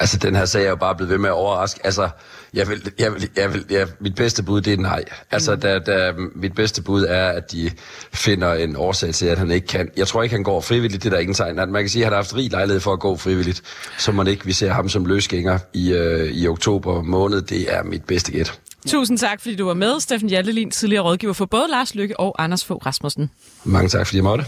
[0.00, 1.80] Altså, den her sag er jo bare blevet ved med at overraske.
[1.84, 2.08] Altså,
[2.54, 5.04] jeg vil, jeg vil, jeg vil, jeg, mit bedste bud, det er nej.
[5.30, 5.60] Altså, Mm.
[5.60, 7.70] der, der, mit bedste bud er, at de
[8.12, 9.90] finder en årsag til, at han ikke kan.
[9.96, 11.56] Jeg tror ikke, han går frivilligt, det er der ingen tegn.
[11.56, 13.62] Man kan sige, at han har haft rig lejlighed for at gå frivilligt,
[13.98, 17.42] så man ikke vi ser ham som løsgænger i, øh, i oktober måned.
[17.42, 18.58] Det er mit bedste gæt.
[18.86, 22.42] Tusind tak, fordi du var med, Steffen Hjaltelin, tidligere rådgiver for både Lars Lykke og
[22.44, 23.30] Anders Fogh Rasmussen.
[23.64, 24.44] Mange tak, fordi jeg måtte.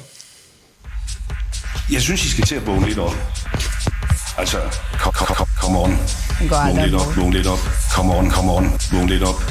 [1.93, 3.15] Jeg synes, I skal til at vågne lidt op.
[4.39, 4.59] Altså,
[5.01, 5.91] kom, kom, kom, kom on.
[6.51, 7.59] Vågn lidt at op, vågn lidt op.
[7.95, 8.65] Kom on, kom on.
[8.93, 9.43] Vågn lidt op.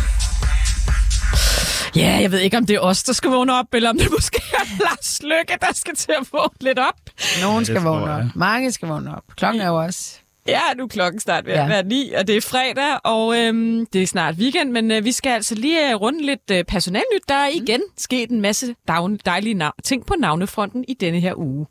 [1.95, 4.07] Ja, jeg ved ikke, om det er os, der skal vågne op, eller om det
[4.11, 6.95] måske er Lars Lykke, der skal til at vågne lidt op.
[7.41, 8.23] Nogen skal vågne op.
[8.35, 9.23] Mange skal vågne op.
[9.37, 10.13] Klokken er jo også...
[10.47, 11.67] Ja, nu er klokken snart ved at Ja.
[11.67, 15.11] være ni, og det er fredag, og øhm, det er snart weekend, men øh, vi
[15.11, 17.29] skal altså lige øh, runde lidt øh, personalnyt.
[17.29, 21.33] Der er igen sket en masse dagn- dejlige nav- ting på navnefronten i denne her
[21.37, 21.65] uge.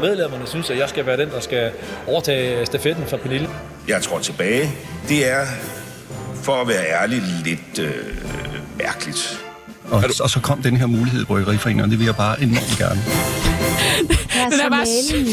[0.00, 1.70] Medlemmerne synes, at jeg skal være den, der skal
[2.06, 3.48] overtage stafetten fra Pernille.
[3.88, 4.70] Jeg tror tilbage.
[5.08, 5.46] Det er,
[6.42, 7.94] for at være ærlig, lidt øh,
[8.78, 9.44] mærkeligt.
[9.90, 12.78] Og, og så kom den her mulighed i Bryggeriforeningen, og det vil jeg bare enormt
[12.78, 13.00] gerne.
[14.50, 14.86] Den er bare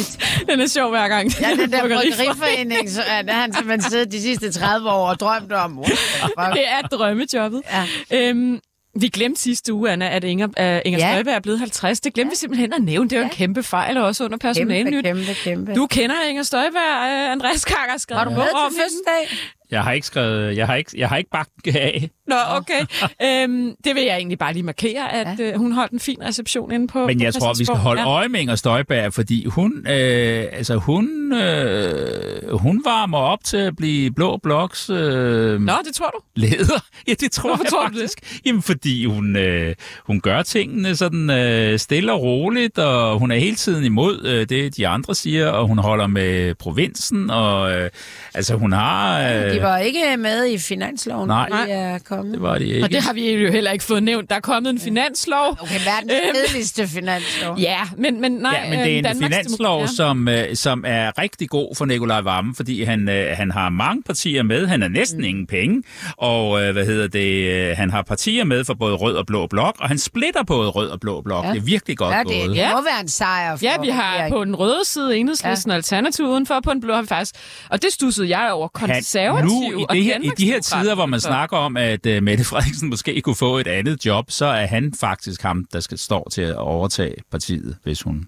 [0.51, 1.31] den er sjov hver gang.
[1.41, 2.89] Ja, den der Bryggeriforening.
[2.91, 5.79] så er der han simpelthen siddet de sidste 30 år og drømt om.
[5.79, 6.53] What?
[6.55, 7.61] Det er drømmejobbet.
[7.71, 7.85] Ja.
[8.29, 8.59] Øhm,
[9.01, 11.11] vi glemte sidste uge, Anna, at Inger, uh, Inger Ja.
[11.13, 11.99] Støjberg er blevet 50.
[11.99, 13.09] Det glemte vi simpelthen at nævne.
[13.09, 15.05] Det er jo en kæmpe fejl også under Kæmpe, personalnyt.
[15.05, 15.73] kæmpe, kæmpe.
[15.75, 19.37] Du kender Inger Støjberg, uh, Andreas Kakker har skrevet Var du med om til fødselsdag?
[19.71, 22.09] Jeg har ikke skrevet, jeg har ikke, jeg har ikke bagt af.
[22.27, 22.81] Nå, okay.
[23.23, 26.71] øhm, det vil jeg egentlig bare lige markere, at øh, hun holdt en fin reception
[26.71, 28.07] inde på Men på jeg tror, vi skal holde Ja.
[28.07, 33.75] øje med Inger Støjberg, fordi hun, øh, altså hun, øh, hun varmer op til at
[33.75, 36.19] blive Blå Bloks øh, Nå, det tror du?
[36.35, 36.83] leder.
[37.07, 37.99] Ja, det tror Hvorfor jeg tror du det?
[38.01, 38.41] faktisk.
[38.45, 43.35] Jamen, fordi hun, øh, hun gør tingene sådan øh, stille og roligt, og hun er
[43.35, 47.89] hele tiden imod øh, det, de andre siger, og hun holder med provinsen, og øh,
[48.33, 49.21] altså hun har...
[49.21, 51.49] Øh, De var ikke med i finansloven, Nej.
[51.67, 52.33] de er kommet.
[52.33, 52.83] det var de ikke.
[52.83, 54.29] Og det har vi jo heller ikke fået nævnt.
[54.29, 55.57] Der er kommet en finanslov.
[55.61, 56.35] Okay, verdens Øhm.
[56.35, 57.59] kedeligste finanslov.
[57.59, 58.61] Ja, men, men nej.
[58.63, 61.75] Ja, men det er øh, en Danmarks finanslov, Demokrat- som, øh, som er rigtig god
[61.75, 64.67] for Nikolaj Vammen, fordi han, øh, han har mange partier med.
[64.67, 65.23] Han har næsten mm.
[65.25, 65.83] ingen penge,
[66.17, 67.75] og hvad hedder det?
[67.77, 70.89] Han har partier med for både rød og blå blok, og han splitter både rød
[70.89, 71.43] og blå blok.
[71.43, 71.47] Ja.
[71.47, 71.53] Ja.
[71.53, 72.35] Det er virkelig godt Ja, gået.
[72.35, 72.75] det, det Ja.
[72.75, 74.37] må være en sejr for Ja, vi har regeringen.
[74.39, 75.75] på den røde side enhedslisten ja.
[75.75, 77.35] Alternativ udenfor, på den blå har vi faktisk...
[77.69, 80.95] Og det stussede jeg over Han, konservativ nu, i, det her, i de her tider,
[80.95, 84.45] hvor man snakker om, at uh, Mette Frederiksen måske kunne få et andet job, så
[84.45, 88.27] er han faktisk ham, der skal stå til at overtage partiet, hvis hun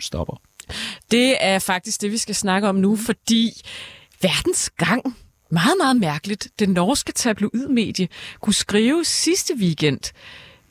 [0.00, 0.40] stopper.
[1.10, 3.50] Det er faktisk det, vi skal snakke om nu, fordi
[4.22, 5.16] verdens gang,
[5.50, 8.08] meget, meget mærkeligt, det norske tabloidmedie
[8.40, 10.12] kunne skrive sidste weekend,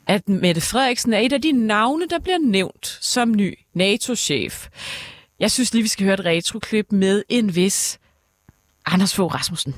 [0.06, 4.68] at Mette Frederiksen er et af de navne, der bliver nævnt som ny NATO-chef.
[5.40, 7.98] Jeg synes lige, vi skal høre et retroklip med en vis
[8.86, 9.74] Anders Fogh Rasmussen.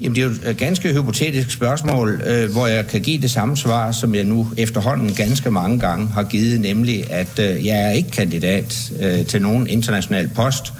[0.00, 3.56] Jamen, det er jo et ganske hypotetisk spørgsmål, øh, hvor jeg kan give det samme
[3.56, 7.90] svar, som jeg nu efterhånden ganske mange gange har givet, nemlig at øh, jeg er
[7.90, 10.72] ikke kandidat øh, til nogen international post,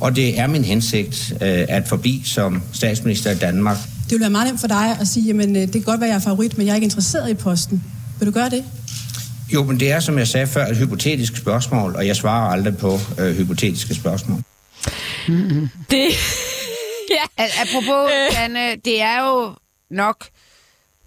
[0.00, 3.76] og det er min hensigt øh, at forbi som statsminister i Danmark.
[4.04, 6.08] Det vil være meget nemt for dig at sige, jamen øh, det kan godt være,
[6.08, 7.84] jeg er favorit, men jeg er ikke interesseret i posten.
[8.18, 8.64] Vil du gøre det?
[9.52, 12.76] Jo, men det er, som jeg sagde før, et hypotetisk spørgsmål, og jeg svarer aldrig
[12.76, 14.42] på øh, hypotetiske spørgsmål.
[15.90, 16.08] Det...
[17.16, 17.44] ja.
[17.62, 19.54] Apropos, Anne, det er jo
[19.90, 20.26] nok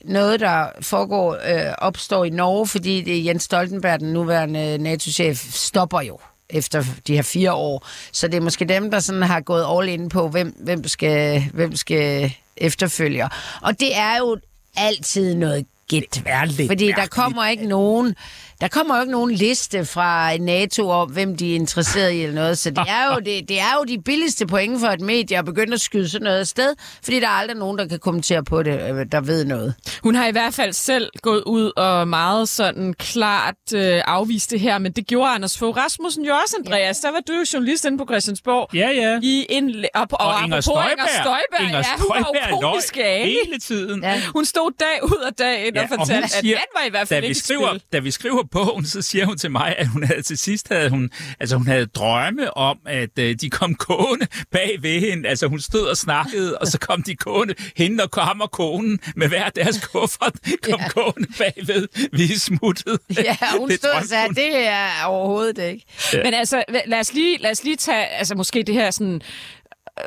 [0.05, 5.53] noget, der foregår, øh, opstår i Norge, fordi det er Jens Stoltenberg, den nuværende NATO-chef,
[5.53, 7.87] stopper jo efter de her fire år.
[8.11, 11.43] Så det er måske dem, der sådan har gået all in på, hvem, hvem, skal,
[11.53, 13.29] hvem skal efterfølge.
[13.61, 14.37] Og det er jo
[14.77, 16.23] altid noget lidt
[16.67, 18.15] Fordi der kommer ikke nogen...
[18.61, 22.35] Der kommer jo ikke nogen liste fra NATO om, hvem de er interesseret i eller
[22.35, 22.57] noget.
[22.57, 25.45] Så det er jo, det, det er jo de billigste point for et medie at
[25.45, 28.63] begynde at skyde sådan noget afsted, fordi der er aldrig nogen, der kan kommentere på
[28.63, 29.73] det, øh, der ved noget.
[30.03, 34.59] Hun har i hvert fald selv gået ud og meget sådan klart øh, afvist det
[34.59, 36.99] her, men det gjorde Anders Fogh Rasmussen jo også, Andreas.
[36.99, 38.75] Der var du jo journalist inde på Christiansborg.
[38.75, 39.19] Ja, ja.
[39.23, 40.91] I en, og, og, Og Inger Støjberg.
[40.91, 44.03] Inger Støjberg, Inger ja, hun var Støjberg jo komisk hele tiden.
[44.03, 44.21] Ja.
[44.33, 47.07] Hun stod dag ud og dag ind ja, og fortalte, at den var i hvert
[47.07, 47.83] fald da vi ikke i skriver, spil.
[47.93, 50.89] Da vi skriver bogen, så siger hun til mig, at hun havde til sidst havde
[50.89, 55.29] hun, altså hun havde drømme om, at øh, de kom gående bag ved hende.
[55.29, 58.99] Altså hun stod og snakkede, og så kom de gående, hende og ham og konen
[59.15, 60.33] med hver deres kuffert,
[60.63, 60.87] kom Ja.
[60.87, 61.87] gående bagved.
[62.13, 62.99] Vi er smuttet.
[63.17, 65.85] Ja, hun Det stod og sagde, det er overhovedet ikke.
[66.13, 69.21] Men altså, lad os lige, lad os lige tage, altså måske det her sådan,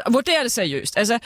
[0.06, 0.98] øh, vurdere det seriøst.
[0.98, 1.18] Altså,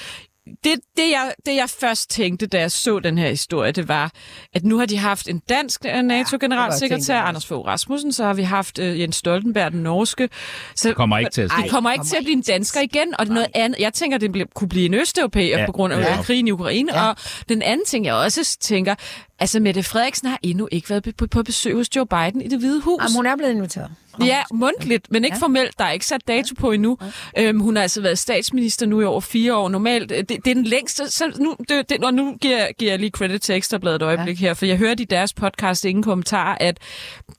[0.65, 4.13] det, det, jeg, det jeg først tænkte, da jeg så den her historie, det var,
[4.55, 7.13] at nu har de haft en dansk øh, NATO-generalsekretær, også.
[7.29, 10.29] Anders Fogh Rasmussen, så har vi haft uh, Jens Stoltenberg, den norske.
[10.75, 11.63] Så Det kommer ikke til at ske.
[11.63, 13.81] det kommer ikke til at blive en dansker igen, og det er noget andet.
[13.81, 16.17] Jeg tænker, det bliver- kunne blive en østeuropæer Ja, på grund af ja.
[16.17, 16.23] ja.
[16.23, 16.95] krigen i Ukraine.
[17.01, 17.09] Ja.
[17.09, 17.17] Og
[17.49, 18.95] den anden ting, jeg også tænker,
[19.39, 22.59] altså Mette Frederiksen har endnu ikke været på, på besøg hos Joe Biden i det
[22.59, 23.03] hvide hus.
[23.03, 23.91] Jamen, hun er blevet inviteret.
[24.21, 25.39] Ja, mundtligt, men ikke Ja.
[25.39, 25.45] ja.
[25.45, 25.79] formelt.
[25.79, 26.99] Der er ikke sat dato på endnu.
[27.39, 29.69] Øhm, hun har altså været statsminister nu i over fire år.
[29.69, 31.11] Normalt, øh, det, det er den længste...
[31.11, 34.41] Så nu, det, det, og nu giver, giver jeg lige credit til Ekstrabladet et øjeblik
[34.43, 34.47] ja.
[34.47, 36.79] her, for jeg hørte i deres podcast, ingen kommentar, at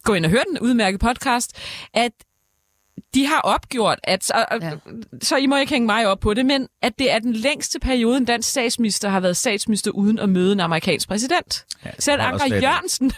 [0.04, 1.58] gå ind og høre den udmærkede podcast,
[1.94, 2.12] at
[3.14, 4.68] de har opgjort, at, så, Ja.
[4.68, 4.72] ja.
[5.22, 7.80] så I må ikke hænge mig op på det, men at det er den længste
[7.80, 11.66] periode, en dansk statsminister har været statsminister uden at møde en amerikansk præsident.
[11.86, 12.56] Ja, Ja, Selv Anker.
[12.62, 13.12] Jørgensen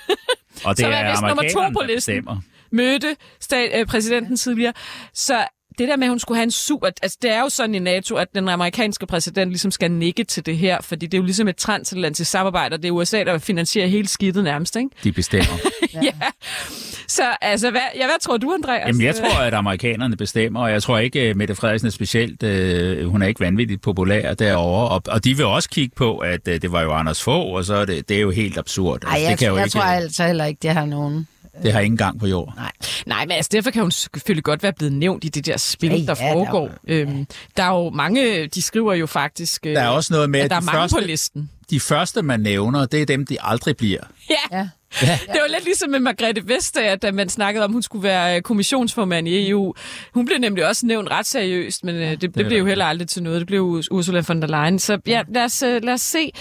[0.63, 1.95] Og det som er er vist nummer to på listen.
[1.95, 2.37] bestemmer.
[2.71, 4.73] Mødte stat, øh, præsidenten tidligere.
[5.13, 5.45] Så
[5.77, 6.89] det der med, at hun skulle have en super...
[7.01, 10.45] Altså, det er jo sådan i NATO, at den amerikanske præsident ligesom skal nikke til
[10.45, 13.37] det her, fordi det er jo ligesom et transatlantisk samarbejde, og det er USA, der
[13.37, 14.89] finansierer hele skidtet nærmest, ikke?
[15.03, 15.53] De bestemmer.
[16.03, 16.11] Ja.
[17.07, 18.87] Så altså, hvad, ja, hvad tror du, Andreas?
[18.87, 22.43] Jamen, jeg tror, at amerikanerne bestemmer, og jeg tror ikke, at Mette Frederiksen er specielt,
[22.43, 26.47] øh, hun er ikke vanvittigt populær derovre, og, og de vil også kigge på, at
[26.47, 29.03] øh, det var jo Anders Fogh, og så er det, det er jo helt absurd.
[29.03, 31.27] Ej, jeg, det, kan jo jeg ikke, tror altså heller ikke, det har nogen.
[31.63, 32.53] Det har ingen gang på jord.
[32.55, 32.71] Nej.
[33.05, 35.89] Nej, men altså, derfor kan hun selvfølgelig godt være blevet nævnt i det der spil,
[35.89, 36.67] Ja, ja, ja, der foregår.
[36.67, 37.27] der er- øhm,
[37.57, 40.43] der er jo mange, de skriver jo faktisk, øh, Der er også noget med, at
[40.45, 41.49] at der er de mange første, på listen.
[41.69, 44.01] de første, man nævner, det er dem, de aldrig bliver.
[44.29, 44.69] Ja,
[45.01, 45.19] Ja.
[45.21, 48.41] Det var lidt ligesom med Margrethe Vestager, da man snakkede om, hun skulle være øh,
[48.41, 49.73] kommissionsformand i EU.
[50.13, 53.07] Hun blev nemlig også nævnt ret seriøst, men øh, det, det blev jo heller aldrig
[53.07, 53.39] til noget.
[53.39, 54.79] Det blev Urs- Ursula von der Leyen.
[54.79, 56.31] Så ja, lad os, øh, lad os se.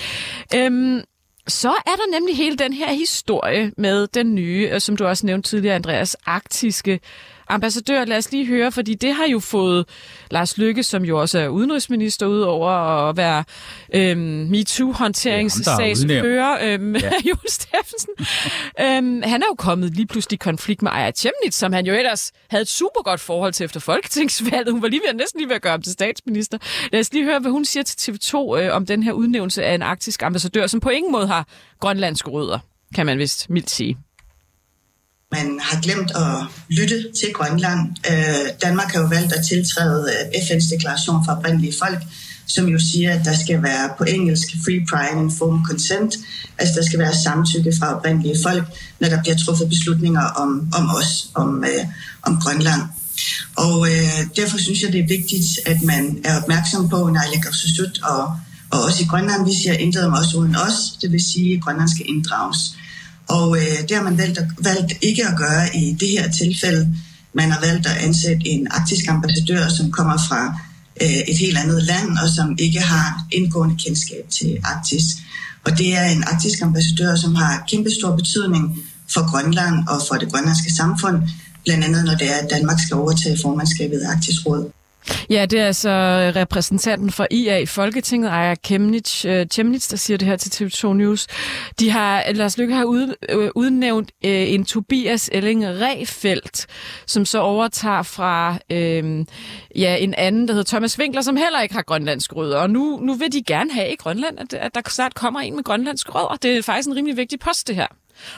[0.54, 1.00] Øhm,
[1.48, 5.26] så er der nemlig hele den her historie med den nye, øh, som du også
[5.26, 7.00] nævnte tidligere, Andreas, arktiske
[7.48, 8.04] ambassadør.
[8.04, 9.88] Lad os lige høre, fordi det har jo fået
[10.30, 12.70] Lars Lykke, som jo også er udenrigsminister, ud over
[13.08, 13.44] at være
[13.94, 17.10] øhm, MeToo-håndteringssagsfører, øhm, ja.
[17.28, 18.12] Jon Steffensen.
[18.80, 21.94] øhm, han er jo kommet lige pludselig i konflikt med Aya Chemnitz, som han jo
[21.94, 24.72] ellers havde et super godt forhold til efter folketingsvalget.
[24.72, 26.58] Hun var lige ved, næsten lige ved at gøre ham til statsminister.
[26.92, 29.74] Lad os lige høre, hvad hun siger til TV2 øh, om den her udnævnelse af
[29.74, 31.46] en arktisk ambassadør, som på ingen måde har
[31.80, 32.58] grønlandske rødder,
[32.94, 34.05] kan man vist mildt sige.
[35.32, 36.36] Man har glemt at
[36.68, 37.80] lytte til Grønland.
[38.10, 42.02] Øh, Danmark har jo valgt at tiltræde øh, FN's deklaration for oprindelige folk,
[42.46, 46.14] som jo siger, at der skal være på engelsk free, prior and informed consent,
[46.58, 48.64] altså der skal være samtykke fra oprindelige folk,
[49.00, 51.84] når der bliver truffet beslutninger om, om os, om, øh,
[52.22, 52.82] om Grønland.
[53.56, 57.42] Og øh, derfor synes jeg, det er vigtigt, at man er opmærksom på, når jeg
[58.02, 58.36] og,
[58.70, 61.62] og også i Grønland, vi siger intet om os uden os, det vil sige, at
[61.62, 62.58] Grønland skal inddrages.
[63.28, 66.94] Og øh, det har man valgt, at, valgt ikke at gøre i det her tilfælde.
[67.32, 70.60] Man har valgt at ansætte en arktisk ambassadør, som kommer fra
[71.02, 75.04] øh, et helt andet land, og som ikke har indgående kendskab til Arktis.
[75.64, 80.32] Og det er en arktisk ambassadør, som har kæmpestor betydning for Grønland og for det
[80.32, 81.16] grønlandske samfund,
[81.64, 84.70] blandt andet når det er, at Danmark skal overtage formandskabet i Arktisk Råd.
[85.30, 89.96] Ja, det er altså øh, repræsentanten for IA i Folketinget, Aya Chemnitz, øh, Chemnitz, der
[89.96, 91.26] siger det her til TV2 News.
[91.80, 96.66] De har, Lars Lykke har ud, øh, udnævnt øh, en Tobias Elling Refeldt,
[97.06, 99.24] som så overtager fra øh,
[99.76, 102.58] ja, en anden, der hedder Thomas Winkler, som heller ikke har grønlandsk rødder.
[102.58, 105.56] Og nu, nu vil de gerne have i Grønland, at, at der snart kommer en
[105.56, 106.36] med grønlandsk rødder.
[106.42, 107.86] Det er faktisk en rimelig vigtig post, det her.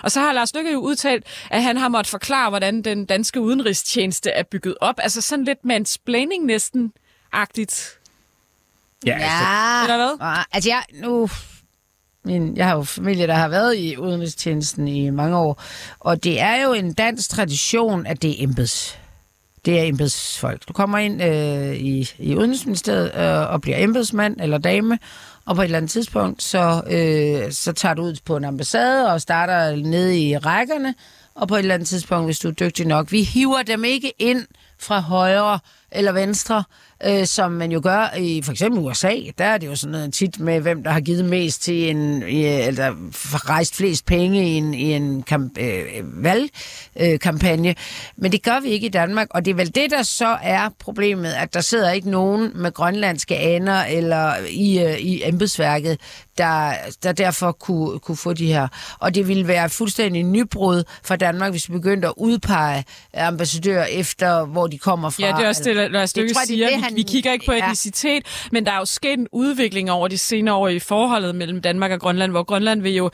[0.03, 3.41] Og så har Lars Lykke jo udtalt, at han har måttet forklare, hvordan den danske
[3.41, 4.95] udenrigstjeneste er bygget op.
[4.99, 7.99] Altså sådan lidt mansplaining næsten-agtigt.
[9.07, 9.83] Ja, altså, Ja.
[9.83, 10.17] Eller hvad?
[10.21, 11.29] Ah, Altså, jeg, nu,
[12.25, 15.63] min, jeg har jo familie, der har været i udenrigstjenesten i mange år,
[15.99, 18.99] og det er jo en dansk tradition, at det er embeds
[19.65, 20.69] det er embedsfolk.
[20.69, 24.99] Du kommer ind øh, i, i Udenrigsministeriet øh, og bliver embedsmand eller dame,
[25.49, 29.13] og på et eller andet tidspunkt, så, øh, så tager du ud på en ambassade
[29.13, 30.95] og starter nede i rækkerne,
[31.35, 34.13] og på et eller andet tidspunkt, hvis du er dygtig nok, vi hiver dem ikke
[34.19, 34.47] ind
[34.79, 35.59] fra højre
[35.93, 36.65] eller venstre,
[37.05, 39.15] øh, som man jo gør i for eksempel USA.
[39.39, 42.23] Der er det jo sådan noget tit med, hvem der har givet mest til en,
[42.23, 42.95] eller
[43.49, 47.69] rejst flest penge i en, i en kamp, øh, valgkampagne.
[47.69, 47.75] Øh,
[48.17, 50.69] Men det gør vi ikke i Danmark, og det er vel det, der så er
[50.79, 56.01] problemet, at der sidder ikke nogen med grønlandske aner eller i, øh, i embedsværket,
[56.39, 56.73] der,
[57.03, 58.69] der derfor kunne, kunne få de her.
[58.99, 62.85] Og det ville være fuldstændig nybrud for Danmark, hvis vi begyndte at udpege
[63.15, 65.23] ambassadører efter, hvor de kommer fra.
[65.27, 66.67] Ja, det er også det, Lars Løkke er siger.
[66.69, 67.65] det, Vi, han- vi kigger ikke på ja.
[67.65, 68.23] etnicitet,
[68.53, 71.91] men der er jo sket en udvikling over de senere år i forholdet mellem Danmark
[71.91, 73.11] og Grønland, hvor Grønland vil jo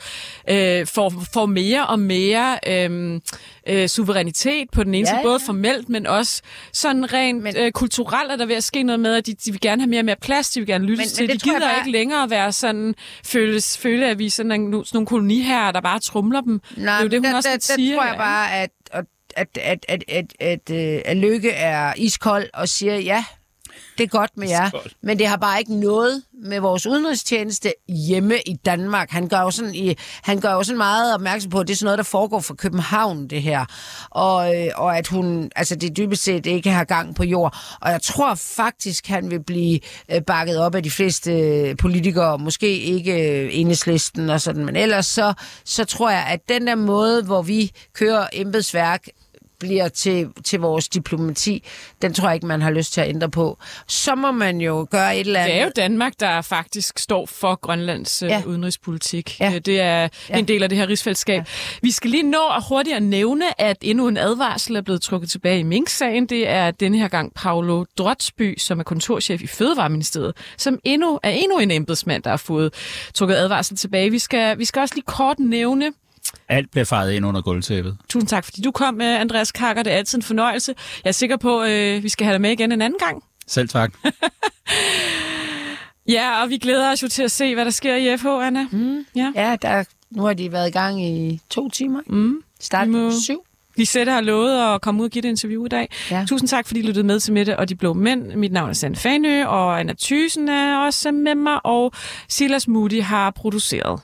[0.49, 3.19] øh, få, få mere og mere øh,
[3.67, 5.47] øh, suverænitet på den ene Ja, side, både ja.
[5.47, 6.41] formelt, men også
[6.73, 9.51] sådan rent men, øh, kulturelt er der ved at ske noget med, at de, de
[9.51, 11.23] vil gerne have mere og mere plads, de vil gerne lytte Men- til.
[11.23, 14.51] men De det gider bare- ikke længere være sådan, føles, føle, at vi er sådan,
[14.51, 16.61] en, sådan nogle koloniherrer, der bare trumler dem.
[16.77, 17.95] Nej, det er jo det, hun der, også der, lidt der siger.
[17.95, 19.05] tror jeg bare, at, at,
[19.35, 23.25] at, at, at, at, at, øh, at Lykke er iskold og siger, ja,
[23.97, 24.69] det er godt med jer,
[25.01, 27.73] men det har bare ikke noget med vores udenrigstjeneste
[28.07, 29.09] hjemme i Danmark.
[29.09, 31.77] Han gør jo sådan, i, han gør jo sådan meget opmærksom på, at det er
[31.77, 33.65] sådan noget, der foregår fra København, det her.
[34.09, 37.57] Og, øh, og at hun, altså det dybest set ikke har gang på jord.
[37.81, 39.79] Og jeg tror faktisk, han vil blive
[40.11, 44.75] øh, bakket op af de fleste øh, politikere, måske ikke øh, enhedslisten og sådan, men
[44.75, 45.33] ellers så,
[45.65, 49.07] så tror jeg, at den der måde, hvor vi kører embedsværk,
[49.59, 51.63] bliver til, til vores diplomati,
[52.01, 53.57] den tror jeg ikke, man har lyst til at ændre på.
[53.87, 55.53] Så må man jo gøre et eller andet.
[55.53, 58.27] Det er jo Danmark, der faktisk står for Grønlands ja.
[58.27, 58.41] Ja.
[58.45, 59.39] udenrigspolitik.
[59.39, 59.51] Ja.
[59.51, 59.59] Ja.
[59.59, 60.07] Det er ja.
[60.29, 60.37] Ja.
[60.37, 61.39] en del af det her rigsfællesskab.
[61.39, 61.43] Ja.
[61.81, 65.29] Vi skal lige nå at hurtigt at nævne, at endnu en advarsel er blevet trukket
[65.29, 66.25] tilbage i Mink-sagen.
[66.25, 71.29] Det er denne her gang Paolo Drotsby, som er kontorchef i Fødevareministeriet, som endnu er
[71.29, 72.73] endnu en embedsmand, der har fået
[73.13, 74.11] trukket advarsel tilbage.
[74.11, 75.91] Vi skal, vi skal også lige kort nævne,
[76.49, 77.97] Alt bliver faret ind under gulvtæppet.
[78.09, 79.83] Tusind tak, fordi du kom, øh, Andreas Kakker.
[79.83, 80.75] Det er altid en fornøjelse.
[81.03, 83.23] Jeg er sikker på, at øh, vi skal have dig med igen en anden gang.
[83.47, 83.93] Selv tak.
[86.07, 88.67] Ja, og vi glæder os jo til at se, hvad der sker i FH, Anna.
[88.71, 89.05] Mm.
[89.15, 89.31] Ja.
[89.35, 91.99] Ja, der, nu har de været i gang i to timer.
[92.07, 92.41] Mm.
[92.59, 93.45] Start Vi må- syv.
[93.77, 95.89] Lisette har lovet at komme ud og give et interview i dag.
[96.11, 96.25] Ja.
[96.29, 98.33] Tusind tak, fordi I lyttede med til Mette og de blå mænd.
[98.35, 101.91] Mit navn er Sande Fanø, og Anna Thysen er også med mig, og
[102.29, 103.99] Silas Moody har produceret.